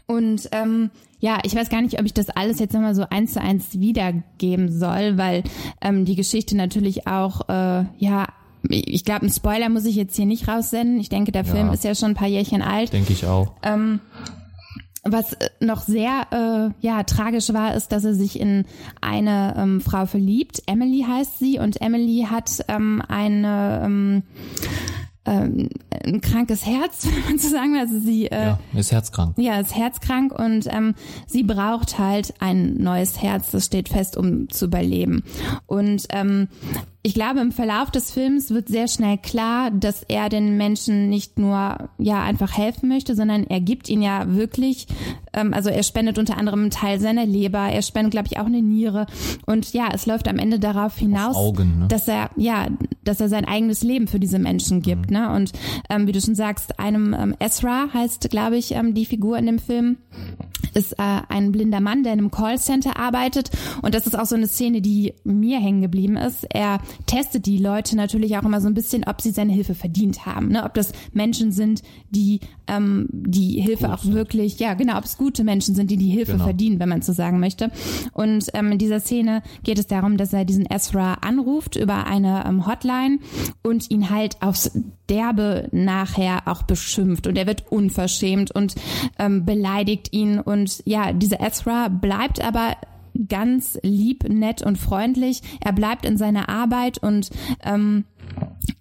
[0.05, 3.33] Und ähm, ja, ich weiß gar nicht, ob ich das alles jetzt nochmal so eins
[3.33, 5.43] zu eins wiedergeben soll, weil
[5.81, 8.27] ähm, die Geschichte natürlich auch, äh, ja,
[8.69, 10.99] ich glaube, einen Spoiler muss ich jetzt hier nicht raussenden.
[10.99, 12.93] Ich denke, der Film ist ja schon ein paar Jährchen alt.
[12.93, 13.53] Denke ich auch.
[13.63, 13.99] Ähm,
[15.03, 18.65] was äh, noch sehr äh, ja tragisch war, ist, dass er sich in
[19.01, 20.61] eine ähm, Frau verliebt.
[20.67, 24.23] Emily heißt sie und Emily hat ähm, eine ähm,
[25.25, 25.69] ähm,
[26.05, 27.81] ein krankes Herz, wenn man so sagen will.
[27.81, 29.37] Also sie äh, ja, ist herzkrank.
[29.37, 30.95] ja, ist herzkrank und ähm,
[31.27, 35.23] sie braucht halt ein neues Herz, das steht fest, um zu überleben.
[35.65, 36.47] Und ähm,
[37.07, 41.39] ich glaube, im Verlauf des Films wird sehr schnell klar, dass er den Menschen nicht
[41.39, 44.87] nur ja einfach helfen möchte, sondern er gibt ihnen ja wirklich
[45.37, 48.45] ähm, also er spendet unter anderem einen Teil seiner Leber, er spendet, glaube ich, auch
[48.45, 49.05] eine Niere.
[49.45, 51.87] Und ja, es läuft am Ende darauf hinaus, Augen, ne?
[51.87, 52.67] dass er, ja,
[53.03, 55.11] dass er sein eigenes Leben für diese Menschen gibt.
[55.11, 55.17] Mhm.
[55.17, 55.31] Ne?
[55.33, 55.51] Und
[55.89, 59.45] ähm, wie du schon sagst, einem ähm, Ezra heißt, glaube ich, ähm, die Figur in
[59.45, 59.97] dem Film,
[60.73, 63.49] ist äh, ein blinder Mann, der in einem Callcenter arbeitet.
[63.81, 66.45] Und das ist auch so eine Szene, die mir hängen geblieben ist.
[66.49, 70.25] Er testet die Leute natürlich auch immer so ein bisschen, ob sie seine Hilfe verdient
[70.25, 70.49] haben.
[70.49, 70.63] Ne?
[70.63, 75.43] Ob das Menschen sind, die ähm, die Hilfe auch wirklich, ja genau, ob es gute
[75.43, 76.43] Menschen sind, die die Hilfe Genau.
[76.43, 77.71] verdienen, wenn man so sagen möchte.
[78.11, 82.43] Und ähm, in dieser Szene geht es darum, dass er diesen Ezra anruft über eine
[82.45, 83.19] ähm, Hotline
[83.63, 84.71] und ihn halt aufs
[85.09, 88.75] Derbe nachher auch beschimpft und er wird unverschämt und
[89.19, 92.75] ähm, beleidigt ihn und ja, dieser Ezra bleibt aber
[93.27, 95.41] ganz lieb, nett und freundlich.
[95.63, 97.29] Er bleibt in seiner Arbeit und
[97.63, 98.05] ähm,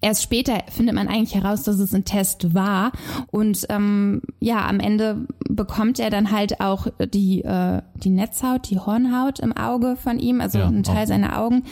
[0.01, 2.93] Erst später findet man eigentlich heraus, dass es ein Test war
[3.31, 8.79] und ähm, ja, am Ende bekommt er dann halt auch die äh, die Netzhaut, die
[8.79, 11.09] Hornhaut im Auge von ihm, also Ja, ein Teil auch.
[11.09, 11.63] seiner Augen.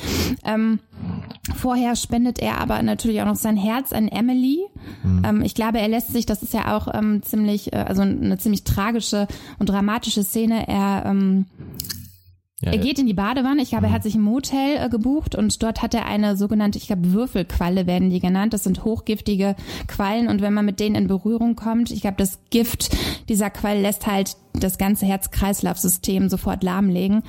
[0.44, 0.78] Ähm,
[1.54, 4.60] vorher spendet er aber natürlich auch noch sein Herz an Emily.
[5.02, 5.22] Mhm.
[5.24, 8.38] Ähm, ich glaube, er lässt sich, das ist ja auch ähm, ziemlich, äh, also eine
[8.38, 9.26] ziemlich tragische
[9.58, 10.66] und dramatische Szene.
[10.68, 11.46] Er ähm,
[12.64, 13.62] Ja, er geht in die Badewanne.
[13.62, 14.08] Ich glaube, er hat Mhm.
[14.08, 18.10] sich ein Motel äh, gebucht und dort hat er eine sogenannte, ich glaube, Würfelqualle werden
[18.10, 18.52] die genannt.
[18.52, 19.56] Das sind hochgiftige
[19.86, 22.96] Quallen und wenn man mit denen in Berührung kommt, ich glaube, das Gift
[23.28, 27.22] dieser Qualle lässt halt das ganze Herz-Kreislauf-System sofort lahmlegen.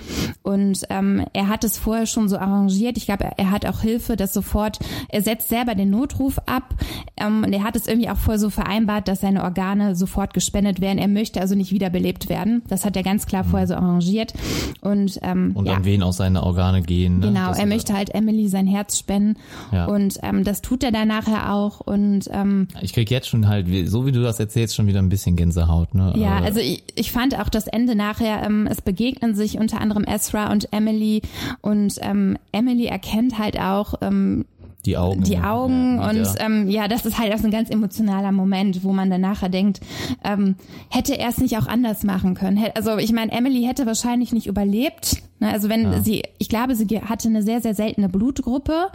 [0.43, 2.97] Und ähm, er hat es vorher schon so arrangiert.
[2.97, 6.75] Ich glaube, er, er hat auch Hilfe, dass sofort, er setzt selber den Notruf ab
[7.17, 10.81] ähm, und er hat es irgendwie auch vorher so vereinbart, dass seine Organe sofort gespendet
[10.81, 10.99] werden.
[10.99, 12.61] Er möchte also nicht wiederbelebt werden.
[12.67, 14.33] Das hat er ganz klar vorher so arrangiert.
[14.81, 15.73] Und, ähm, und ja.
[15.75, 17.19] an wen auch seine Organe gehen.
[17.19, 17.27] Ne?
[17.27, 19.37] Genau, Das er möchte halt Emily sein Herz spenden
[19.71, 19.85] Ja.
[19.85, 23.67] und ähm, das tut er dann nachher auch und ähm, Ich krieg jetzt schon halt,
[23.89, 25.95] so wie du das erzählst, schon wieder ein bisschen Gänsehaut.
[25.95, 26.13] Ne?
[26.17, 30.03] ja, also ich, ich fand auch das Ende nachher, ähm, es begegnen sich unter anderem
[30.05, 31.21] Ezra und Emily
[31.61, 34.43] und ähm, Emily erkennt halt auch ähm,
[34.85, 35.23] die Augen.
[35.23, 36.35] die Augen ja, und wieder.
[36.39, 39.49] ähm, ja, das ist halt auch so ein ganz emotionaler Moment, wo man dann nachher
[39.49, 39.79] denkt,
[40.23, 40.55] ähm,
[40.89, 42.63] hätte er es nicht auch anders machen können?
[42.75, 45.23] Also ich meine, Emily hätte wahrscheinlich nicht überlebt.
[45.39, 45.49] Ne?
[45.51, 46.01] Also wenn Ja.
[46.01, 48.87] sie, ich glaube, sie hatte eine sehr, sehr seltene Blutgruppe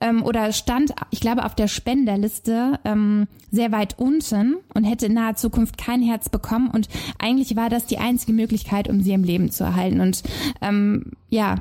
[0.00, 5.14] ähm, oder stand, ich glaube, auf der Spenderliste ähm, sehr weit unten und hätte in
[5.14, 6.68] naher Zukunft kein Herz bekommen.
[6.72, 10.00] Und eigentlich war das die einzige Möglichkeit, um sie im Leben zu erhalten.
[10.00, 10.22] Und
[10.60, 11.56] ähm, ja,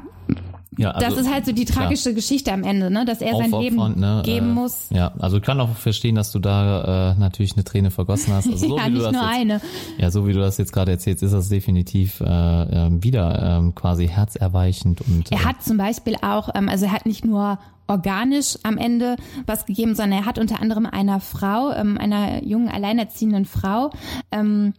[0.78, 1.84] ja, also, das ist halt so die klar.
[1.84, 3.06] tragische Geschichte am Ende, ne?
[3.06, 4.22] dass er sein Leben aufopfernd, ne?
[4.26, 4.88] geben äh, muss.
[4.90, 8.48] Ja, also ich kann auch verstehen, dass du da äh, natürlich eine Träne vergossen hast.
[8.48, 9.62] Also so ja, wie du nicht das nur jetzt, eine.
[9.98, 13.76] Ja, so wie du das jetzt gerade erzählst, ist das definitiv äh, ähm, wieder ähm,
[13.76, 17.60] quasi herzerweichend und Er äh, hat zum Beispiel auch, ähm, also er hat nicht nur
[17.88, 22.70] organisch am Ende was gegeben, sondern er hat unter anderem einer Frau, ähm, einer jungen
[22.70, 23.92] alleinerziehenden Frau,
[24.32, 24.74] ähm,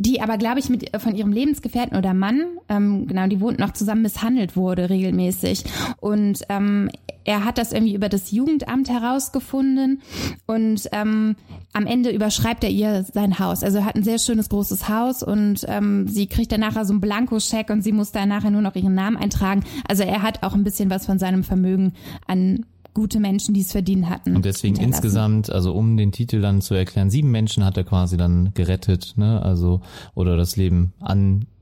[0.00, 3.72] die aber, glaube ich, mit von ihrem Lebensgefährten oder Mann, ähm, genau, die wohnt noch
[3.72, 5.64] zusammen misshandelt wurde regelmäßig.
[6.00, 6.88] Und ähm,
[7.24, 10.00] er hat das irgendwie über das Jugendamt herausgefunden
[10.46, 11.36] und ähm,
[11.74, 13.62] am Ende überschreibt er ihr sein Haus.
[13.62, 16.94] Also er hat ein sehr schönes großes Haus und ähm, sie kriegt dann nachher so
[16.94, 19.64] einen Blankoscheck und sie muss dann nachher nur noch ihren Namen eintragen.
[19.86, 21.92] Also er hat auch ein bisschen was von seinem Vermögen
[22.26, 22.64] an
[23.00, 24.36] gute Menschen, die es verdient hatten.
[24.36, 28.18] Und deswegen insgesamt, also um den Titel dann zu erklären, sieben Menschen hat er quasi
[28.18, 29.40] dann gerettet, ne?
[29.40, 29.80] Also
[30.14, 30.92] oder das Leben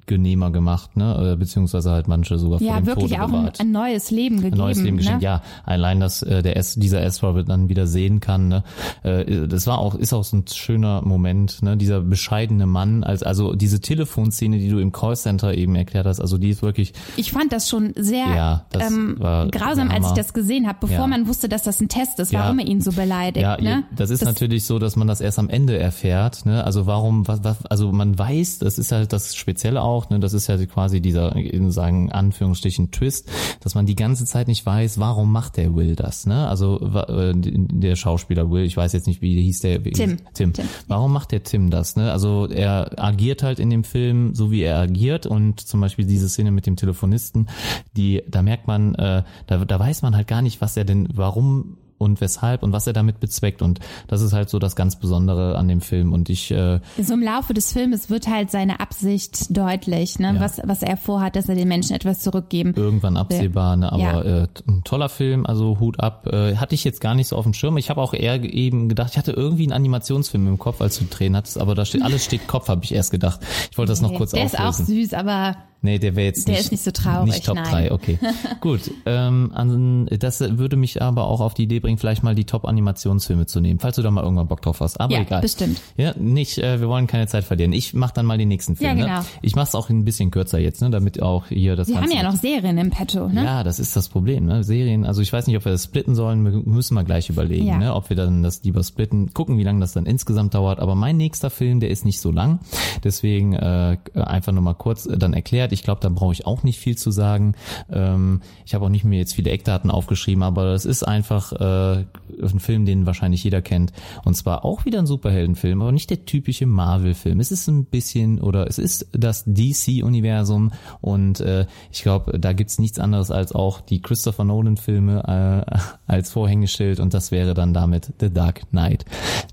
[0.09, 1.17] angenehmer gemacht, ne?
[1.19, 3.61] Oder beziehungsweise halt manche sogar vor Ja, dem wirklich Tode auch ein, bewahrt.
[3.61, 4.55] ein neues Leben gegeben.
[4.55, 5.21] ein neues Leben geschenkt.
[5.21, 5.25] ne?
[5.25, 8.49] Ja, allein, dass äh, der S, dieser S-Robert dann wieder sehen kann.
[8.49, 8.65] Ne?
[9.03, 11.63] Äh, das war auch, ist auch so ein schöner Moment.
[11.63, 11.77] Ne?
[11.77, 16.21] Dieser bescheidene Mann, als also diese Telefonszene, die du im Callcenter eben erklärt hast.
[16.21, 20.13] Also die ist wirklich Ich fand das schon sehr Ja, das ähm, grausam, als ich
[20.13, 21.07] das gesehen habe, bevor Ja.
[21.07, 22.41] man wusste, dass das ein Test ist, Ja.
[22.41, 23.43] warum er ihn so beleidigt.
[23.43, 23.85] Ja, ne?
[23.95, 26.47] das ist natürlich so, dass man das erst am Ende erfährt.
[26.47, 26.65] Ne?
[26.65, 29.98] Also warum, was, was, also man weiß, das ist halt das Spezielle auch.
[30.11, 30.21] Ne?
[30.21, 33.31] Das ist ja quasi dieser, in sagen Anführungsstrichen Twist,
[33.61, 36.27] dass man die ganze Zeit nicht weiß, warum macht der Will das.
[36.27, 36.49] Ne?
[36.49, 39.83] Also äh, der Schauspieler Will, ich weiß jetzt nicht, wie hieß der.
[39.83, 40.19] Tim.
[40.35, 40.53] Tim.
[40.53, 40.69] Tim.
[40.87, 41.97] Warum macht der Tim das?
[41.97, 42.13] Ne?
[42.13, 46.29] Also er agiert halt in dem Film so, wie er agiert und zum Beispiel diese
[46.29, 47.49] Szene mit dem Telefonisten,
[47.97, 51.09] die, da merkt man, äh, da, da weiß man halt gar nicht, was er denn,
[51.13, 54.97] warum und weshalb und was er damit bezweckt und das ist halt so das ganz
[54.97, 58.81] Besondere an dem Film und ich äh, So im Laufe des Filmes wird halt seine
[58.81, 60.35] Absicht deutlich, ne?
[60.35, 60.41] Ja.
[60.41, 62.73] was, was er vorhat, dass er den Menschen etwas zurückgeben.
[62.77, 63.93] irgendwann absehbar, ne?
[63.93, 64.21] aber Ja.
[64.43, 66.27] äh, ein toller Film, also Hut ab.
[66.33, 67.77] Äh, hatte ich jetzt gar nicht so auf dem Schirm.
[67.77, 71.05] Ich habe auch eher eben gedacht, ich hatte irgendwie einen Animationsfilm im Kopf, als du
[71.07, 73.41] Tränen hattest, aber da steht alles steht Kopf, habe ich erst gedacht.
[73.71, 74.87] Ich wollte das noch kurz Der ist auch auflösen.
[74.95, 77.71] süß, aber Nee, der wäre jetzt Der nicht, ist nicht so traurig, Nicht Top nein.
[77.71, 78.19] 3, okay.
[78.61, 82.45] Gut, ähm, an, das würde mich aber auch auf die Idee bringen, vielleicht mal die
[82.47, 85.01] Top-Animationsfilme zu nehmen, falls du da mal irgendwann Bock drauf hast.
[85.01, 85.41] Aber Ja, egal.
[85.41, 85.81] bestimmt.
[85.97, 87.73] Ja, nicht, äh, wir wollen keine Zeit verlieren.
[87.73, 88.89] Ich mach dann mal den nächsten Film.
[88.89, 89.03] Ja, Ne?
[89.05, 89.21] genau.
[89.43, 92.17] Ich mach's auch ein bisschen kürzer jetzt, ne, damit auch hier das Wir haben Ganze
[92.17, 93.45] ja noch Serien im Petto, ne?
[93.45, 94.47] ja, das ist das Problem.
[94.47, 94.65] Ne?
[94.65, 97.67] Serien, also ich weiß nicht, ob wir das splitten sollen, wir müssen wir gleich überlegen,
[97.67, 97.79] Ja.
[97.79, 97.95] ne?
[97.95, 100.81] ob wir dann das lieber splitten, gucken, wie lange das dann insgesamt dauert.
[100.81, 102.59] Aber mein nächster Film, der ist nicht so lang,
[103.05, 105.68] deswegen äh, einfach nur mal kurz dann erklärt.
[105.73, 107.55] Ich glaube, da brauche ich auch nicht viel zu sagen.
[107.91, 112.05] Ähm, ich habe auch nicht mir jetzt viele Eckdaten aufgeschrieben, aber das ist einfach äh,
[112.43, 113.93] ein Film, den wahrscheinlich jeder kennt.
[114.25, 117.41] Und zwar auch wieder ein Superheldenfilm, aber nicht der typische Marvel-Film.
[117.41, 122.79] Es ist ein bisschen, oder es ist das DC-Universum und äh, ich glaube, da gibt's
[122.79, 128.13] nichts anderes als auch die Christopher Nolan-Filme äh, als Vorhängeschild und das wäre dann damit
[128.21, 129.05] The Dark Knight.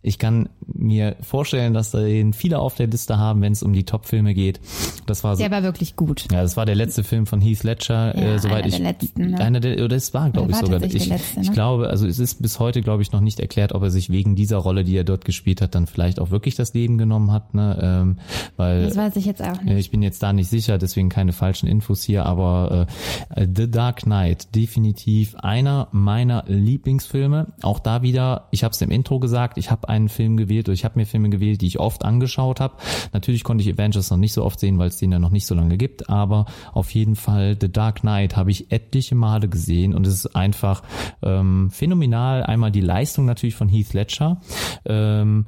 [0.01, 3.73] Ich kann mir vorstellen, dass da den viele auf der Liste haben, wenn es um
[3.73, 4.59] die Top-Filme geht.
[5.05, 6.04] Das war so, Der war wirklich gut.
[6.31, 8.75] Ja, das war der letzte Film von Heath Ledger, Ja, äh, soweit einer ich.
[8.75, 9.39] der letzten, ne?
[9.39, 10.81] Einer der, oder es war, glaube ich, sogar.
[10.81, 11.53] Ich, letzte, ich ne?
[11.53, 14.35] glaube, also es ist bis heute, glaube ich, noch nicht erklärt, ob er sich wegen
[14.35, 17.53] dieser Rolle, die er dort gespielt hat, dann vielleicht auch wirklich das Leben genommen hat,
[17.53, 17.77] ne?
[17.81, 18.17] Ähm,
[18.57, 19.77] weil Das weiß ich jetzt auch äh, nicht.
[19.79, 22.87] ich bin jetzt da nicht sicher, deswegen keine falschen Infos hier, aber
[23.35, 27.47] äh, The Dark Knight, definitiv einer meiner Lieblingsfilme.
[27.61, 30.73] Auch da wieder, ich habe es im Intro gesagt, ich habe einen Film gewählt oder
[30.73, 32.75] ich habe mir Filme gewählt, die ich oft angeschaut habe.
[33.13, 35.45] Natürlich konnte ich Avengers noch nicht so oft sehen, weil es den ja noch nicht
[35.47, 39.93] so lange gibt, aber auf jeden Fall The Dark Knight habe ich etliche Male gesehen
[39.93, 40.83] und es ist einfach
[41.21, 42.43] ähm, phänomenal.
[42.43, 44.41] Einmal die Leistung natürlich von Heath Ledger.
[44.85, 45.45] Ähm,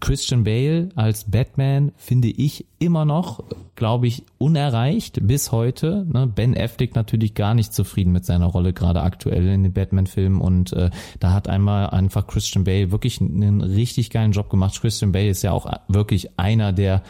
[0.00, 3.42] Christian Bale als Batman finde ich immer noch,
[3.74, 6.06] glaube ich, unerreicht bis heute.
[6.12, 6.26] Ne?
[6.26, 10.40] Ben Affleck natürlich gar nicht zufrieden mit seiner Rolle, gerade aktuell in den Batman-Filmen.
[10.40, 14.78] Und äh, da hat einmal einfach Christian Bale wirklich einen richtig geilen Job gemacht.
[14.80, 17.02] Christian Bale ist ja auch wirklich einer der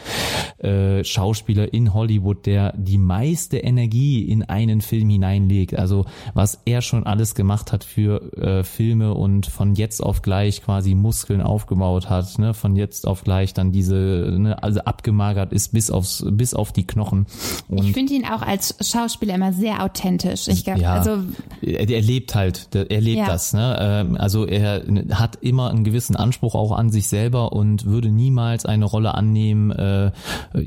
[0.59, 5.77] äh, Schauspieler in Hollywood, der die meiste Energie in einen Film hineinlegt.
[5.77, 10.63] Also was er schon alles gemacht hat für äh, Filme und von jetzt auf gleich
[10.63, 12.53] quasi Muskeln aufgebaut hat, ne?
[12.53, 13.95] von jetzt auf gleich dann diese,
[14.37, 14.61] ne?
[14.61, 17.25] also abgemagert ist bis aufs, bis auf die Knochen.
[17.67, 20.47] Und Ich finde ihn auch als Schauspieler immer sehr authentisch.
[20.47, 21.17] Ich glaube, ja, also
[21.61, 23.27] er, er lebt halt, er lebt Ja.
[23.27, 23.53] das.
[23.53, 23.77] Ne?
[23.79, 28.65] Ähm, Also er hat immer einen gewissen Anspruch auch an sich selber und würde niemals
[28.65, 30.11] eine Rolle annehmen, äh,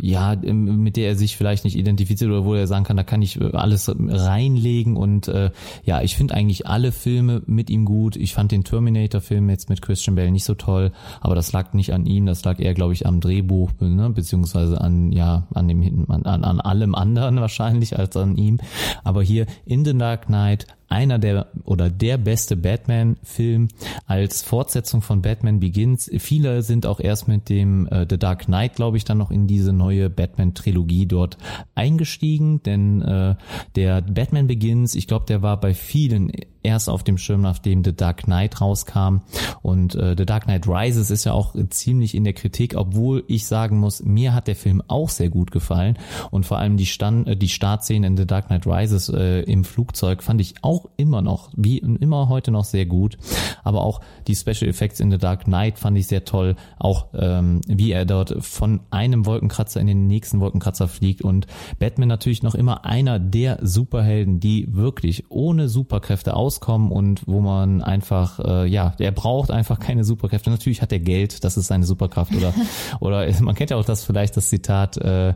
[0.00, 3.22] ja, mit der er sich vielleicht nicht identifiziert oder wo er sagen kann, da kann
[3.22, 5.50] ich alles reinlegen und äh,
[5.84, 8.16] ja, ich finde eigentlich alle Filme mit ihm gut.
[8.16, 11.92] Ich fand den Terminator-Film jetzt mit Christian Bale nicht so toll, aber das lag nicht
[11.92, 14.10] an ihm, das lag eher, glaube ich, am Drehbuch, ne?
[14.10, 18.58] beziehungsweise an ja an dem an, an, an allem anderen wahrscheinlich als an ihm.
[19.04, 23.68] Aber hier in The Dark Knight einer der oder der beste Batman-Film
[24.06, 26.10] als Fortsetzung von Batman Begins.
[26.18, 29.46] Viele sind auch erst mit dem äh, The Dark Knight, glaube ich, dann noch in
[29.46, 31.38] diese neue Batman-Trilogie dort
[31.74, 33.36] eingestiegen, denn äh,
[33.76, 36.32] der Batman Begins, ich glaube, der war bei vielen
[36.62, 39.20] erst auf dem Schirm, nachdem The Dark Knight rauskam.
[39.62, 43.46] Und äh, The Dark Knight Rises ist ja auch ziemlich in der Kritik, obwohl ich
[43.46, 45.98] sagen muss, mir hat der Film auch sehr gut gefallen.
[46.30, 49.64] Und vor allem die Stand, äh, die Startszene in The Dark Knight Rises äh, im
[49.64, 53.18] Flugzeug fand ich auch immer noch, wie immer heute noch sehr gut,
[53.64, 57.60] aber auch die Special Effects in The Dark Knight fand ich sehr toll, auch ähm,
[57.66, 61.22] wie er dort von einem Wolkenkratzer in den nächsten Wolkenkratzer fliegt.
[61.22, 61.46] Und
[61.78, 67.82] Batman natürlich noch immer einer der Superhelden, die wirklich ohne Superkräfte auskommen und wo man
[67.82, 70.50] einfach, äh, ja, er braucht einfach keine Superkräfte.
[70.50, 72.34] Natürlich hat er Geld, das ist seine Superkraft.
[72.34, 72.52] Oder
[73.00, 75.34] oder man kennt ja auch das vielleicht das Zitat, äh,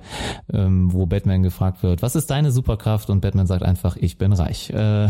[0.53, 3.11] ähm, wo Batman gefragt wird, was ist deine Superkraft?
[3.11, 4.71] Und Batman sagt einfach, ich bin reich.
[4.71, 5.09] Äh,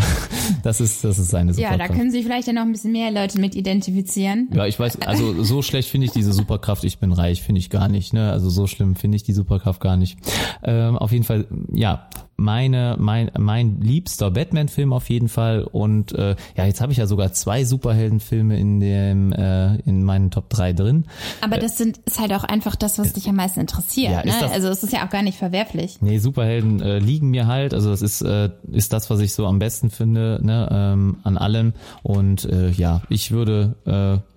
[0.63, 1.81] das ist das ist seine ja, Superkraft.
[1.91, 4.49] da können sich vielleicht ja noch ein bisschen mehr Leute mit identifizieren.
[4.55, 7.71] Ja, ich weiß, also so schlecht finde ich diese Superkraft, ich bin reich, finde ich
[7.71, 8.31] gar nicht, ne?
[8.31, 10.19] Also so schlimm finde ich die Superkraft gar nicht.
[10.63, 15.63] Ähm, auf jeden Fall, ja, meine, mein, mein liebster Batman-Film auf jeden Fall.
[15.63, 20.31] Und äh, ja, jetzt habe ich ja sogar zwei Superheldenfilme in dem, äh, in meinen
[20.31, 21.05] Top 3 drin.
[21.41, 24.13] Aber das sind, ist halt auch einfach das, was dich am meisten interessiert.
[24.13, 24.41] Ja, ist ne?
[24.41, 25.99] das- Also es ist ja auch gar nicht verwerflich.
[26.01, 27.75] Nee, Superhelden äh, liegen mir halt.
[27.75, 31.39] Also das ist, äh, ist das, was ich so am besten finde, ne, ähm, an
[31.39, 31.73] allem.
[32.03, 34.34] Und äh, ja, ich würde äh,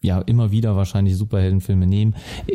[0.00, 2.14] ja immer wieder wahrscheinlich Superheldenfilme nehmen.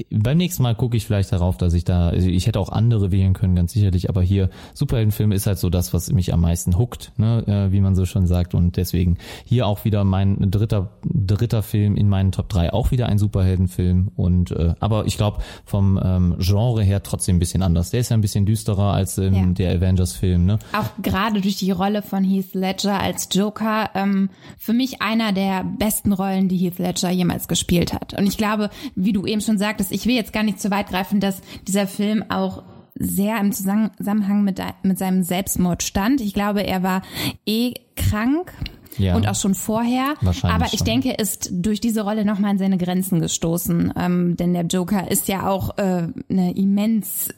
[0.10, 3.12] Beim nächsten Mal gucke ich vielleicht darauf, dass ich da, also ich hätte auch andere
[3.12, 6.78] wählen können, ganz sicherlich, aber hier Superheldenfilme ist halt so das, was mich am meisten
[6.78, 8.54] huckt, ne, äh, wie man so schon sagt.
[8.56, 13.08] Und deswegen hier auch wieder mein dritter, dritter Film in meinen Top 3, auch wieder
[13.08, 14.12] ein Superheldenfilm.
[14.16, 17.90] Und äh, aber ich glaube vom ähm, Genre her trotzdem ein bisschen anders.
[17.92, 19.46] Der ist ja ein bisschen düsterer als ähm, Ja.
[19.48, 20.60] der Avengers-Film, ne?
[20.72, 25.66] Auch gerade durch die Rolle von Heath Ledger als Joker, ähm, für mich einer der
[25.78, 28.14] besten Rollen, die Heath Ledger jemals gespielt hat.
[28.18, 30.90] Und ich glaube, wie du eben schon sagtest, ich will jetzt gar nicht zu weit
[30.90, 32.64] greifen, dass dieser Film auch
[32.96, 36.22] sehr im Zusammenhang mit, mit seinem Selbstmord stand.
[36.22, 37.02] Ich glaube, er war
[37.46, 38.54] eh krank
[38.98, 39.16] ja.
[39.16, 40.14] und auch schon vorher.
[40.44, 40.86] Aber ich schon.
[40.86, 43.94] denke, ist durch diese Rolle nochmal an seine Grenzen gestoßen.
[43.98, 47.30] Ähm, denn der Joker ist ja auch äh, eine immens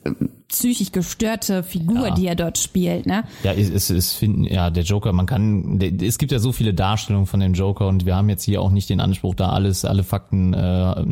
[0.47, 2.13] psychisch gestörte Figur, ja.
[2.13, 3.05] die er dort spielt.
[3.05, 3.23] Ne?
[3.43, 5.11] Ja, es, es finden ja der Joker.
[5.11, 8.43] Man kann, es gibt ja so viele Darstellungen von dem Joker und wir haben jetzt
[8.43, 11.05] hier auch nicht den Anspruch, da alles, alle Fakten äh,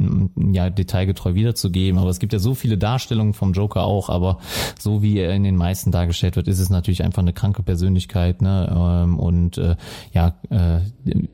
[0.53, 1.99] ja detailgetreu wiederzugeben.
[1.99, 4.09] Aber es gibt ja so viele Darstellungen vom Joker auch.
[4.09, 4.37] Aber
[4.79, 8.41] so wie er in den meisten dargestellt wird, ist es natürlich einfach eine kranke Persönlichkeit.
[8.41, 8.71] Ne?
[9.03, 9.75] Ähm, und äh,
[10.13, 10.79] ja, äh,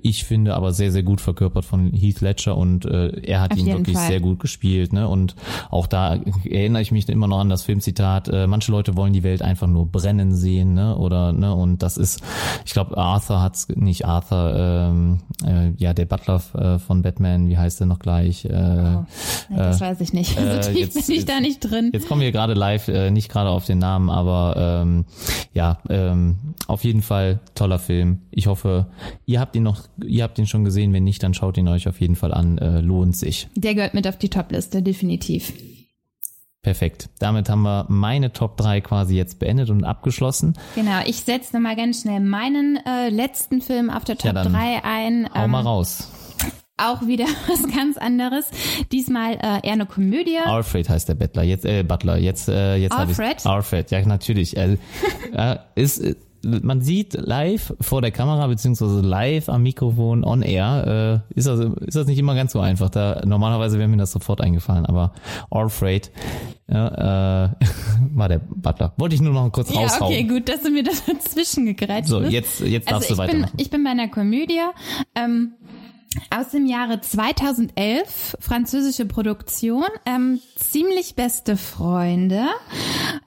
[0.02, 3.60] ich finde aber sehr sehr gut verkörpert von Heath Ledger und äh, er hat Auf
[3.60, 4.08] ihn wirklich Fall.
[4.08, 4.94] sehr gut gespielt.
[4.94, 5.08] Ne?
[5.08, 5.36] Und
[5.70, 9.14] auch da erinnere ich mich immer noch an das Filmzitat Zitat, äh, manche Leute wollen
[9.14, 10.96] die Welt einfach nur brennen sehen, ne?
[10.96, 12.22] Oder ne, und das ist,
[12.66, 17.58] ich glaube, Arthur hat's nicht Arthur, ähm, äh, ja, der Butler äh, von Batman, wie
[17.58, 18.46] heißt der noch gleich?
[18.46, 19.06] Äh, oh,
[19.50, 20.38] nee, das äh, weiß ich nicht.
[20.38, 21.90] Also äh, jetzt, bin ich da nicht drin.
[21.94, 25.06] Jetzt kommen wir gerade live, äh, nicht gerade auf den Namen, aber ähm,
[25.54, 26.38] ja, ähm,
[26.68, 28.20] auf jeden Fall toller Film.
[28.30, 28.86] Ich hoffe,
[29.26, 30.94] ihr habt ihn noch, ihr habt ihn schon gesehen.
[30.94, 32.58] Wenn nicht, dann schaut ihn euch auf jeden Fall an.
[32.60, 33.48] Äh, lohnt sich.
[33.56, 35.54] Der gehört mit auf die Topliste, definitiv.
[36.62, 37.10] Perfekt.
[37.20, 40.58] Damit haben wir meine Top 3 quasi jetzt beendet und abgeschlossen.
[40.76, 44.84] Genau, ich setze nochmal ganz schnell meinen äh, letzten Film auf der Top ja, 3
[44.84, 45.30] ein.
[45.34, 46.12] Hau ähm, mal raus.
[46.76, 48.46] Auch wieder was ganz anderes.
[48.92, 50.38] Diesmal äh, eher eine Komödie.
[50.38, 51.44] Alfred heißt der Bettler.
[51.44, 52.18] Jetzt äh, Butler.
[52.18, 53.46] Jetzt äh, jetzt Alfred.
[53.46, 53.92] Alfred.
[53.92, 54.58] Ja natürlich.
[54.58, 54.78] Äh,
[55.34, 56.02] äh, ist
[56.44, 61.60] man sieht live vor der Kamera beziehungsweise live am Mikrofon on air, äh, ist, das,
[61.60, 62.90] ist das nicht immer ganz so einfach.
[62.90, 65.14] Da normalerweise wäre mir das sofort eingefallen, aber
[65.50, 66.12] Alfred
[66.68, 67.50] ja, äh,
[68.14, 68.94] war der Butler.
[68.98, 70.14] Wollte ich nur noch kurz ja, raushauen.
[70.14, 73.52] Okay, gut, dass du mir das dazwischen gegreift So, jetzt, jetzt darfst also du weitermachen.
[73.56, 74.60] Bin, ich bin bei einer Komödie.
[75.16, 75.54] Ähm,
[76.32, 82.48] aus dem Jahre 2011, französische Produktion, ähm, ziemlich beste Freunde.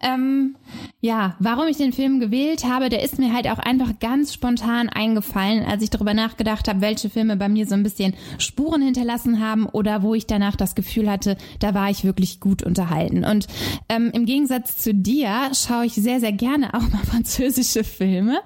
[0.01, 0.57] Ähm,
[1.01, 4.89] ja, warum ich den Film gewählt habe, der ist mir halt auch einfach ganz spontan
[4.89, 9.41] eingefallen, als ich darüber nachgedacht habe, welche Filme bei mir so ein bisschen Spuren hinterlassen
[9.45, 13.25] haben oder wo ich danach das Gefühl hatte, da war ich wirklich gut unterhalten.
[13.25, 13.47] Und
[13.89, 18.39] ähm, im Gegensatz zu dir schaue ich sehr, sehr gerne auch mal französische Filme.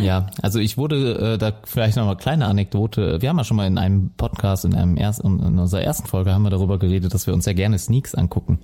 [0.00, 3.22] Ja, also ich wurde äh, da vielleicht noch mal kleine Anekdote.
[3.22, 6.32] Wir haben ja schon mal in einem Podcast, in einem ersten, in unserer ersten Folge
[6.32, 8.58] haben wir darüber geredet, dass wir uns sehr gerne Sneaks angucken.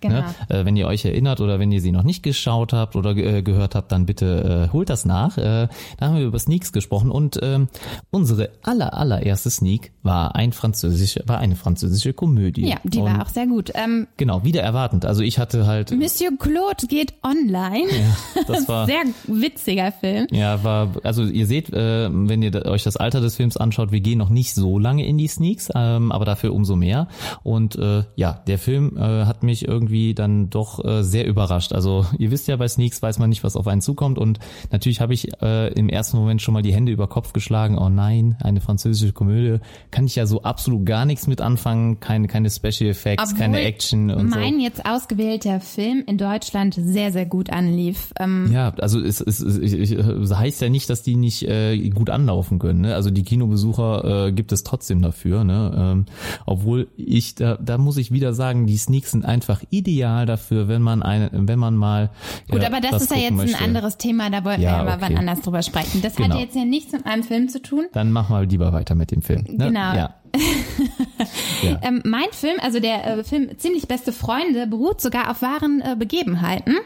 [0.00, 0.16] Genau.
[0.16, 0.24] Ne?
[0.48, 3.42] Äh, wenn ihr euch erinnert oder wenn ihr sie noch nicht geschaut habt oder äh,
[3.42, 5.36] gehört habt, dann bitte äh, holt das nach.
[5.36, 7.68] Äh, da haben wir über Sneaks gesprochen und ähm,
[8.10, 12.68] unsere aller allererste Sneak war ein französische, war eine französische Komödie.
[12.68, 13.70] Ja, die und war auch sehr gut.
[13.74, 15.04] Ähm, genau, wieder erwartend.
[15.04, 15.90] Also ich hatte halt.
[15.90, 17.86] Monsieur Claude geht online.
[17.90, 20.26] Ja, das war sehr witziger Film.
[20.30, 24.00] Ja, war also ihr seht, äh, wenn ihr euch das Alter des Films anschaut, wir
[24.00, 27.08] gehen noch nicht so lange in die Sneaks, ähm, aber dafür umso mehr.
[27.42, 31.72] Und äh, ja, der Film äh, hat mich irgendwie dann doch äh, sehr überrascht.
[31.72, 34.18] Also ihr wisst ja, bei Sneaks weiß man nicht, was auf einen zukommt.
[34.18, 34.38] Und
[34.70, 37.78] natürlich habe ich äh, im ersten Moment schon mal die Hände über Kopf geschlagen.
[37.78, 39.58] Oh nein, eine französische Komödie.
[39.90, 42.00] Kann ich ja so absolut gar nichts mit anfangen.
[42.00, 44.60] Keine, keine Special Effects, Obwohl keine Action und mein so.
[44.60, 48.12] jetzt ausgewählter Film in Deutschland sehr, sehr gut anlief.
[48.18, 52.10] Ähm ja, also es, es, es, es heißt ja nicht, dass die nicht äh, gut
[52.10, 52.82] anlaufen können.
[52.82, 52.94] Ne?
[52.94, 55.44] Also die Kinobesucher äh, gibt es trotzdem dafür.
[55.44, 55.72] Ne?
[55.76, 56.06] Ähm,
[56.46, 60.82] obwohl ich, da, da muss ich wieder sagen, die Sneaks sind einfach ideal dafür, wenn
[60.82, 62.10] man eine, wenn man mal.
[62.50, 63.56] Gut, ja, aber das ist ja jetzt möchte.
[63.56, 65.00] ein anderes Thema, da wollten ja, wir aber okay.
[65.00, 66.02] wann anders drüber sprechen.
[66.02, 66.34] Das genau.
[66.34, 67.86] hat jetzt ja nichts mit einem Film zu tun.
[67.92, 69.44] Dann mach mal lieber weiter mit dem Film.
[69.48, 69.66] Ne?
[69.66, 69.94] Genau.
[69.94, 70.14] Ja.
[71.62, 71.80] ja.
[71.82, 75.96] ähm, mein Film, also der äh, Film Ziemlich beste Freunde, beruht sogar auf wahren äh,
[75.96, 76.76] Begebenheiten.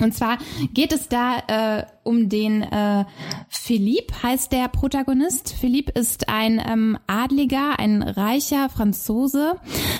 [0.00, 0.38] Und zwar
[0.72, 1.38] geht es da
[1.78, 3.04] äh, um den äh,
[3.48, 5.54] Philippe, heißt der Protagonist.
[5.54, 9.54] Philippe ist ein ähm, Adliger, ein reicher Franzose,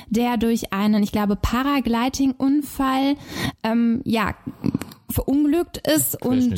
[0.09, 3.15] der durch einen, ich glaube, Paragliding-Unfall
[3.63, 4.35] ähm, ja
[5.15, 6.53] verunglückt ist und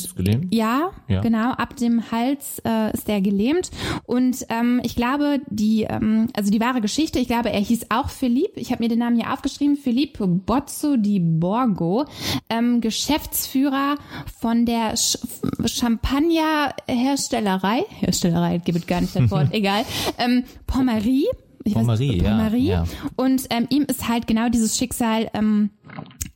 [0.50, 3.70] ja, ja, genau ab dem Hals äh, ist er gelähmt.
[4.04, 8.08] Und ähm, ich glaube die ähm, also die wahre Geschichte ich glaube er hieß auch
[8.08, 8.58] Philippe.
[8.58, 9.76] Ich habe mir den Namen hier aufgeschrieben.
[9.76, 12.06] Philippe Bozzo di Borgo
[12.48, 13.96] ähm, Geschäftsführer
[14.38, 15.18] von der Sch
[15.66, 19.84] Champagner Herstellerei Herstellerei gibt gar nicht das Wort egal.
[20.18, 21.26] Ähm, Pommerie.
[21.64, 22.66] Ich Pommerie, weiß, Pommerie.
[22.68, 22.86] Ja, ja.
[23.16, 25.70] Und ähm, ihm ist halt genau dieses Schicksal ähm,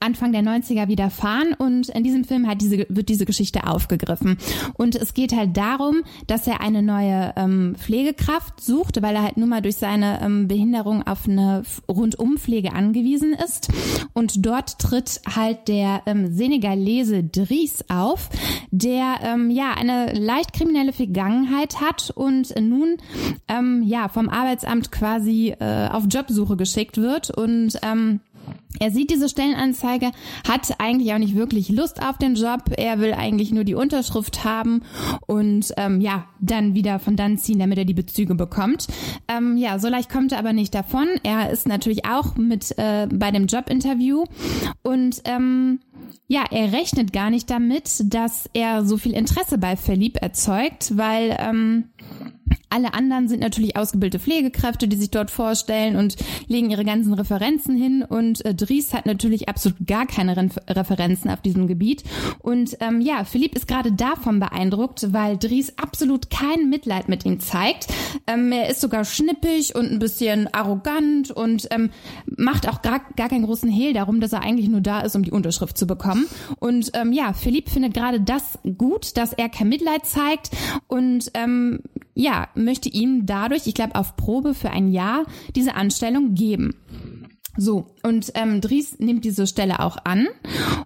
[0.01, 4.39] Anfang der 90er widerfahren und in diesem Film hat diese, wird diese Geschichte aufgegriffen.
[4.75, 9.37] Und es geht halt darum, dass er eine neue ähm, Pflegekraft sucht, weil er halt
[9.37, 13.69] nur mal durch seine ähm, Behinderung auf eine Rundumpflege angewiesen ist.
[14.15, 18.31] Und dort tritt halt der ähm, Senegalese Dries auf,
[18.71, 22.97] der ähm, ja eine leicht kriminelle Vergangenheit hat und nun
[23.49, 28.21] ähm, ja vom Arbeitsamt quasi äh, auf Jobsuche geschickt wird und ähm,
[28.79, 30.11] er sieht diese Stellenanzeige,
[30.47, 32.65] hat eigentlich auch nicht wirklich Lust auf den Job.
[32.77, 34.83] Er will eigentlich nur die Unterschrift haben
[35.27, 38.87] und ähm, ja, dann wieder von dann ziehen, damit er die Bezüge bekommt.
[39.29, 41.09] Ähm, ja, so leicht kommt er aber nicht davon.
[41.23, 44.25] Er ist natürlich auch mit äh, bei dem Jobinterview
[44.83, 45.81] und ähm,
[46.29, 51.37] ja, er rechnet gar nicht damit, dass er so viel Interesse bei Philipp erzeugt, weil
[51.39, 51.85] ähm,
[52.71, 57.77] alle anderen sind natürlich ausgebildete Pflegekräfte, die sich dort vorstellen und legen ihre ganzen Referenzen
[57.77, 58.05] hin.
[58.09, 62.05] Und äh, Dries hat natürlich absolut gar keine Re Referenzen auf diesem Gebiet.
[62.39, 67.41] Und ähm, ja, Philipp ist gerade davon beeindruckt, weil Dries absolut kein Mitleid mit ihm
[67.41, 67.89] zeigt.
[68.27, 71.91] Ähm, er ist sogar schnippig und ein bisschen arrogant und ähm,
[72.25, 75.25] macht auch gar, gar keinen großen Hehl darum, dass er eigentlich nur da ist, um
[75.25, 76.27] die Unterschrift zu bekommen.
[76.61, 80.51] Und ähm, ja, Philipp findet gerade das gut, dass er kein Mitleid zeigt
[80.87, 81.81] und ähm,
[82.15, 85.25] ja, möchte ihm dadurch, ich glaube, auf Probe für ein Jahr
[85.55, 86.75] diese Anstellung geben.
[87.57, 90.29] So, und ähm, Dries nimmt diese Stelle auch an.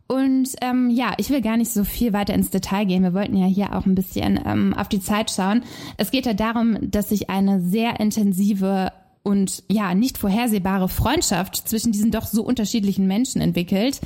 [0.07, 3.03] Und ähm, ja, ich will gar nicht so viel weiter ins Detail gehen.
[3.03, 5.63] Wir wollten ja hier auch ein bisschen ähm, auf die Zeit schauen.
[5.99, 8.93] Es geht ja darum, dass sich eine sehr intensive
[9.23, 14.01] und ja, nicht vorhersehbare Freundschaft zwischen diesen doch so unterschiedlichen Menschen entwickelt.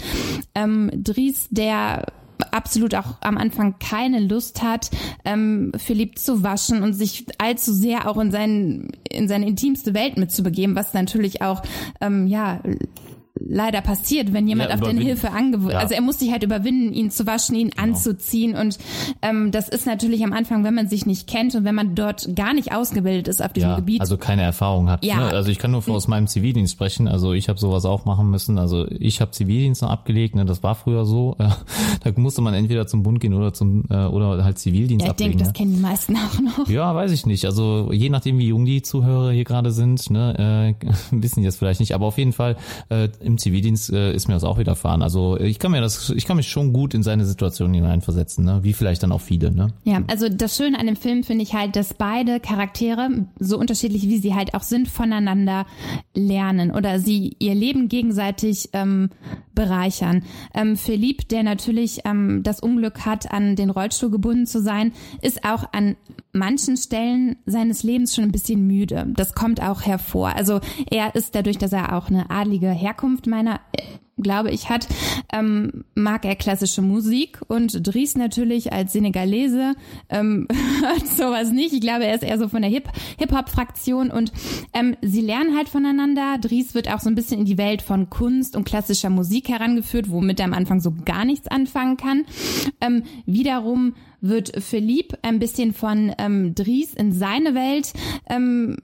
[0.55, 2.07] Ähm, Dries, der
[2.51, 4.91] absolut auch am Anfang keine Lust hat,
[5.25, 10.17] ähm, Philipp zu waschen und sich allzu sehr auch in, seinen, in seine intimste Welt
[10.17, 11.63] mitzubegeben, was natürlich auch
[12.01, 12.61] ähm, ja
[13.47, 15.73] leider passiert, wenn jemand ja, auf deine Hilfe angewöhnt.
[15.73, 15.79] Ja.
[15.79, 17.83] Also er muss sich halt überwinden, ihn zu waschen, ihn genau.
[17.83, 18.57] anzuziehen.
[18.57, 18.79] Und
[19.23, 22.35] ähm, das ist natürlich am Anfang, wenn man sich nicht kennt und wenn man dort
[22.35, 24.01] gar nicht ausgebildet ist auf diesem ja, Gebiet.
[24.01, 25.05] Also keine Erfahrung hat.
[25.05, 25.17] Ja.
[25.17, 25.27] Ne?
[25.29, 27.09] Also ich kann nur aus meinem Zivildienst sprechen.
[27.09, 28.59] Also ich habe sowas auch machen müssen.
[28.59, 30.35] Also ich habe Zivildienst noch abgelegt.
[30.35, 30.45] Ne?
[30.45, 31.37] Das war früher so.
[32.05, 35.11] da musste man entweder zum Bund gehen oder zum äh, oder halt Zivildienst ja, ich
[35.13, 35.31] ablegen.
[35.31, 36.69] Ich denke, das kennen die meisten auch noch.
[36.69, 37.45] Ja, weiß ich nicht.
[37.45, 41.57] Also je nachdem, wie jung die Zuhörer hier gerade sind, ne, äh, wissen die das
[41.57, 41.95] vielleicht nicht.
[41.95, 42.57] Aber auf jeden Fall
[42.89, 45.03] äh, im Zivildienst äh, ist mir das auch widerfahren.
[45.03, 48.61] Also ich kann mir das, ich kann mich schon gut in seine Situation hineinversetzen, ne?
[48.63, 49.53] wie vielleicht dann auch viele.
[49.53, 49.69] Ne?
[49.85, 54.03] Ja, also das Schöne an dem Film finde ich halt, dass beide Charaktere, so unterschiedlich
[54.03, 55.67] wie sie halt auch sind, voneinander
[56.15, 59.11] lernen oder sie ihr Leben gegenseitig ähm,
[59.55, 60.23] bereichern.
[60.55, 65.45] Ähm, Philippe, der natürlich ähm, das Unglück hat, an den Rollstuhl gebunden zu sein, ist
[65.45, 65.97] auch an
[66.33, 69.07] manchen Stellen seines Lebens schon ein bisschen müde.
[69.17, 70.35] Das kommt auch hervor.
[70.37, 70.61] Also
[70.91, 73.61] er ist dadurch, dass er auch eine adlige Herkunft meiner
[74.23, 74.87] glaube ich, hat,
[75.33, 79.75] ähm, mag er klassische Musik und Dries natürlich als Senegalese
[80.09, 80.49] ähm,
[80.81, 81.73] hört sowas nicht.
[81.73, 82.89] Ich glaube, er ist eher so von der Hip
[83.19, 84.33] Hip-Hop-Fraktion und
[84.75, 86.39] ähm, sie lernen halt voneinander.
[86.39, 90.11] Dries wird auch so ein bisschen in die Welt von Kunst und klassischer Musik herangeführt,
[90.11, 92.25] womit er am Anfang so gar nichts anfangen kann.
[92.81, 97.93] Ähm, wiederum wird Philippe ein bisschen von ähm, Dries in seine Welt
[98.29, 98.79] ähm,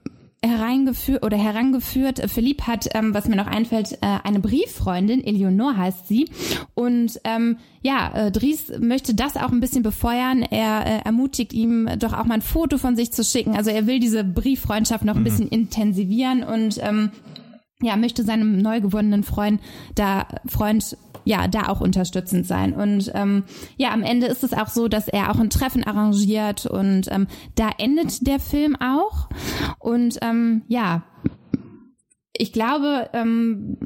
[0.47, 2.29] hereingeführt oder herangeführt.
[2.29, 6.29] Philipp hat, ähm, was mir noch einfällt, äh, eine Brieffreundin, Eleonore heißt sie.
[6.73, 10.41] Und ähm, ja, äh, Dries möchte das auch ein bisschen befeuern.
[10.41, 13.55] Er äh, ermutigt ihm doch auch mal ein Foto von sich zu schicken.
[13.55, 15.25] Also er will diese Brieffreundschaft noch ein mhm.
[15.25, 17.11] bisschen intensivieren und ähm,
[17.81, 19.61] ja, möchte seinem neu gewonnenen Freund
[19.95, 22.73] da Freund ja da auch unterstützend sein.
[22.73, 23.43] Und ähm,
[23.77, 27.27] ja, am Ende ist es auch so, dass er auch ein Treffen arrangiert und ähm,
[27.55, 29.29] da endet der Film auch.
[29.79, 31.03] Und ähm, ja,
[32.33, 33.77] ich glaube, ähm,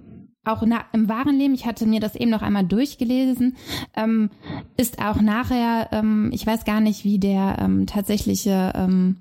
[0.46, 3.56] auch na, im wahren Leben, ich hatte mir das eben noch einmal durchgelesen,
[3.96, 4.30] ähm,
[4.78, 9.18] ist auch nachher, ähm, ich weiß gar nicht, wie der ähm, tatsächliche ähm,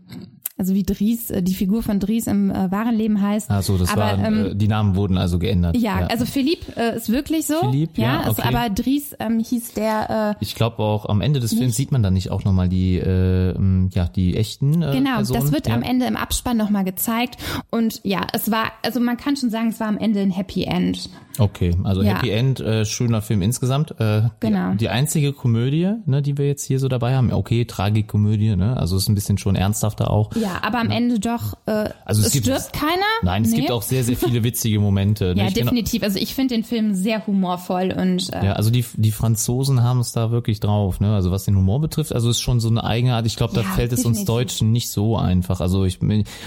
[0.59, 3.49] also wie Dries, äh, die Figur von Dries im äh, wahren Leben heißt.
[3.49, 5.77] Ach so, das aber, waren, ähm, äh, die Namen wurden also geändert.
[5.77, 6.07] Ja, ja.
[6.09, 7.61] also Philipp äh, ist wirklich so.
[7.61, 8.55] Philipp, ja, ja also, okay.
[8.55, 10.35] aber Dries ähm, hieß der.
[10.41, 12.97] Äh, ich glaube auch am Ende des Films sieht man dann nicht auch nochmal die,
[12.99, 13.55] äh,
[13.95, 14.83] ja, die echten.
[14.83, 15.41] Äh, genau, Personen.
[15.41, 15.75] das wird ja.
[15.75, 17.37] am Ende im Abspann nochmal gezeigt
[17.71, 20.65] und ja, es war, also man kann schon sagen, es war am Ende ein Happy
[20.65, 21.09] End.
[21.39, 22.17] Okay, also ja.
[22.17, 23.95] Happy End, äh, schöner Film insgesamt.
[24.01, 24.73] Äh, genau.
[24.73, 28.77] Die, die einzige Komödie, ne, die wir jetzt hier so dabei haben, okay, Tragikomödie, ne,
[28.77, 30.35] also ist ein bisschen schon ernsthafter auch.
[30.35, 32.93] Ja, aber am Ende doch, äh, also es, es gibt, stirbt keiner.
[33.23, 33.59] Nein, es nee.
[33.59, 35.35] gibt auch sehr, sehr viele witzige Momente.
[35.35, 35.45] Ne?
[35.45, 36.03] ja, definitiv.
[36.03, 40.01] Also ich finde den Film sehr humorvoll und äh, ja, also die die Franzosen haben
[40.01, 42.85] es da wirklich drauf, ne, also was den Humor betrifft, also ist schon so eine
[42.85, 43.27] Eigenart.
[43.27, 44.21] Ich glaube, da ja, fällt es definitiv.
[44.21, 45.61] uns Deutschen nicht so einfach.
[45.61, 45.99] Also ich,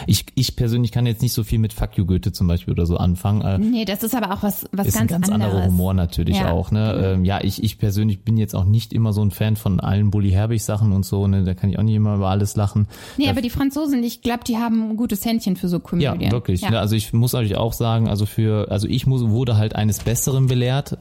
[0.08, 2.86] ich ich persönlich kann jetzt nicht so viel mit Fuck you Goethe zum Beispiel oder
[2.86, 3.42] so anfangen.
[3.42, 5.54] Äh, nee, das ist aber auch was was ist ganz, ein ganz anderes.
[5.54, 6.52] anderer Humor natürlich ja.
[6.52, 6.72] auch.
[6.72, 6.96] Ne?
[6.98, 7.04] Mhm.
[7.04, 10.12] Ähm, ja, ich, ich persönlich bin jetzt auch nicht immer so ein Fan von allen
[10.12, 11.28] Bully Herbig Sachen und so.
[11.28, 11.44] Ne?
[11.44, 12.88] Da kann ich auch nicht immer über alles lachen.
[13.18, 16.22] Nee, da, aber die Franzosen, ich glaube, die haben ein gutes Händchen für so Komödien.
[16.22, 16.62] Ja, wirklich.
[16.62, 16.72] Ja.
[16.72, 16.80] Ne?
[16.80, 20.48] Also ich muss euch auch sagen, also für, also ich muss, wurde halt eines Besseren
[20.48, 20.98] belehrt.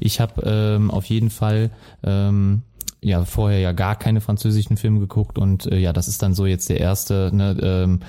[0.00, 1.70] Ich habe ähm, auf jeden Fall
[2.02, 2.62] ähm,
[3.00, 6.46] ja vorher ja gar keine französischen Filme geguckt und äh, ja, das ist dann so
[6.46, 8.00] jetzt der erste, ne, ähm,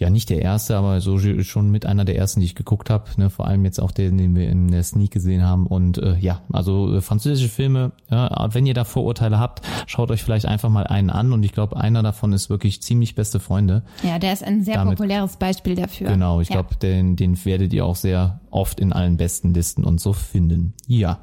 [0.00, 3.04] ja nicht der erste, aber so schon mit einer der ersten, die ich geguckt habe.
[3.16, 3.30] Ne?
[3.30, 5.66] Vor allem jetzt auch den, den wir in der Sneak gesehen haben.
[5.66, 10.22] Und äh, ja, also äh, französische Filme, ja, wenn ihr da Vorurteile habt, schaut euch
[10.22, 11.32] vielleicht einfach mal einen an.
[11.32, 13.82] Und ich glaube, einer davon ist wirklich ziemlich beste Freunde.
[14.02, 16.08] Ja, der ist ein sehr Damit, populäres Beispiel dafür.
[16.08, 16.56] Genau, ich ja.
[16.56, 20.74] glaube, den, den werdet ihr auch sehr oft in allen besten Listen und so finden.
[20.86, 21.20] Ja.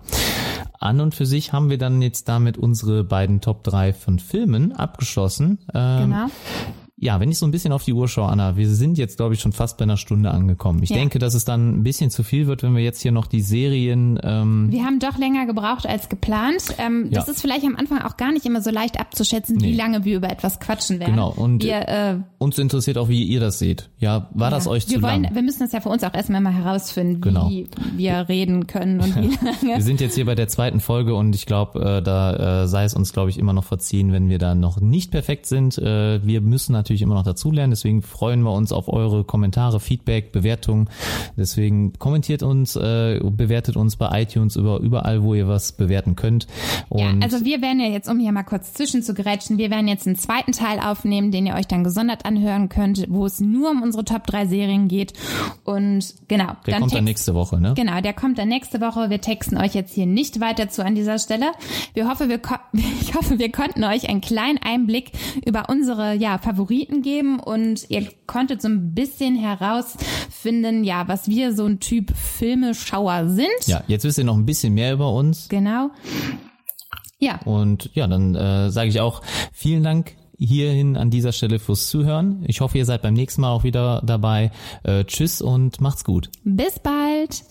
[0.79, 4.71] An und für sich haben wir dann jetzt damit unsere beiden Top 3 von Filmen
[4.73, 5.57] abgeschlossen.
[5.73, 6.27] Ähm, genau.
[6.99, 9.35] Ja, wenn ich so ein bisschen auf die Uhr schaue, Anna, wir sind jetzt, glaube
[9.35, 10.81] ich, schon fast bei einer Stunde angekommen.
[10.81, 10.97] Ich ja.
[10.97, 13.41] denke, dass es dann ein bisschen zu viel wird, wenn wir jetzt hier noch die
[13.41, 14.19] Serien.
[14.23, 16.63] Ähm wir haben doch länger gebraucht als geplant.
[16.79, 17.19] Ähm, ja.
[17.19, 19.67] Das ist vielleicht am Anfang auch gar nicht immer so leicht abzuschätzen, nee.
[19.67, 21.13] wie lange wir über etwas quatschen werden.
[21.13, 21.29] Genau.
[21.29, 23.89] Und wir, äh, uns interessiert auch, wie ihr das seht.
[23.99, 24.55] Ja, war ja.
[24.55, 25.35] das euch wir zu wollen, lang?
[25.35, 27.47] Wir müssen das ja für uns auch erstmal mal herausfinden, genau.
[27.47, 29.77] wie wir reden können und wie lange.
[29.77, 32.85] wir sind jetzt hier bei der zweiten Folge und ich glaube, äh, da äh, sei
[32.85, 35.77] es uns, glaube ich, immer noch verziehen, wenn wir da noch nicht perfekt sind.
[35.77, 37.71] Äh, wir müssen natürlich immer noch dazulernen.
[37.71, 40.89] Deswegen freuen wir uns auf eure Kommentare, Feedback, Bewertungen.
[41.35, 46.47] Deswegen kommentiert uns, äh, bewertet uns bei iTunes über überall, wo ihr was bewerten könnt.
[46.89, 49.69] Und ja, also wir werden ja jetzt, um hier mal kurz zwischen zu grätschen, wir
[49.69, 53.39] werden jetzt einen zweiten Teil aufnehmen, den ihr euch dann gesondert anhören könnt, wo es
[53.39, 55.13] nur um unsere Top 3 Serien geht.
[55.63, 56.53] Und genau.
[56.65, 57.73] Der dann kommt dann nächste Woche, ne?
[57.75, 59.09] Genau, der kommt dann nächste Woche.
[59.09, 61.51] Wir texten euch jetzt hier nicht weiter zu an dieser Stelle.
[61.93, 62.39] Wir hoffen, wir,
[63.01, 65.11] ich hoffe, wir konnten euch einen kleinen Einblick
[65.45, 66.37] über unsere ja,
[66.77, 72.15] Favoriten geben und ihr konntet so ein bisschen herausfinden, ja, was wir so ein Typ
[72.15, 73.47] Filmeschauer sind.
[73.65, 75.49] Ja, jetzt wisst ihr noch ein bisschen mehr über uns.
[75.49, 75.89] Genau.
[77.19, 77.39] Ja.
[77.45, 79.21] Und ja, dann äh, sage ich auch
[79.51, 82.43] vielen Dank hierhin an dieser Stelle fürs Zuhören.
[82.47, 84.51] Ich hoffe, ihr seid beim nächsten Mal auch wieder dabei.
[84.83, 86.29] Äh, tschüss und macht's gut.
[86.43, 87.43] Bis bald.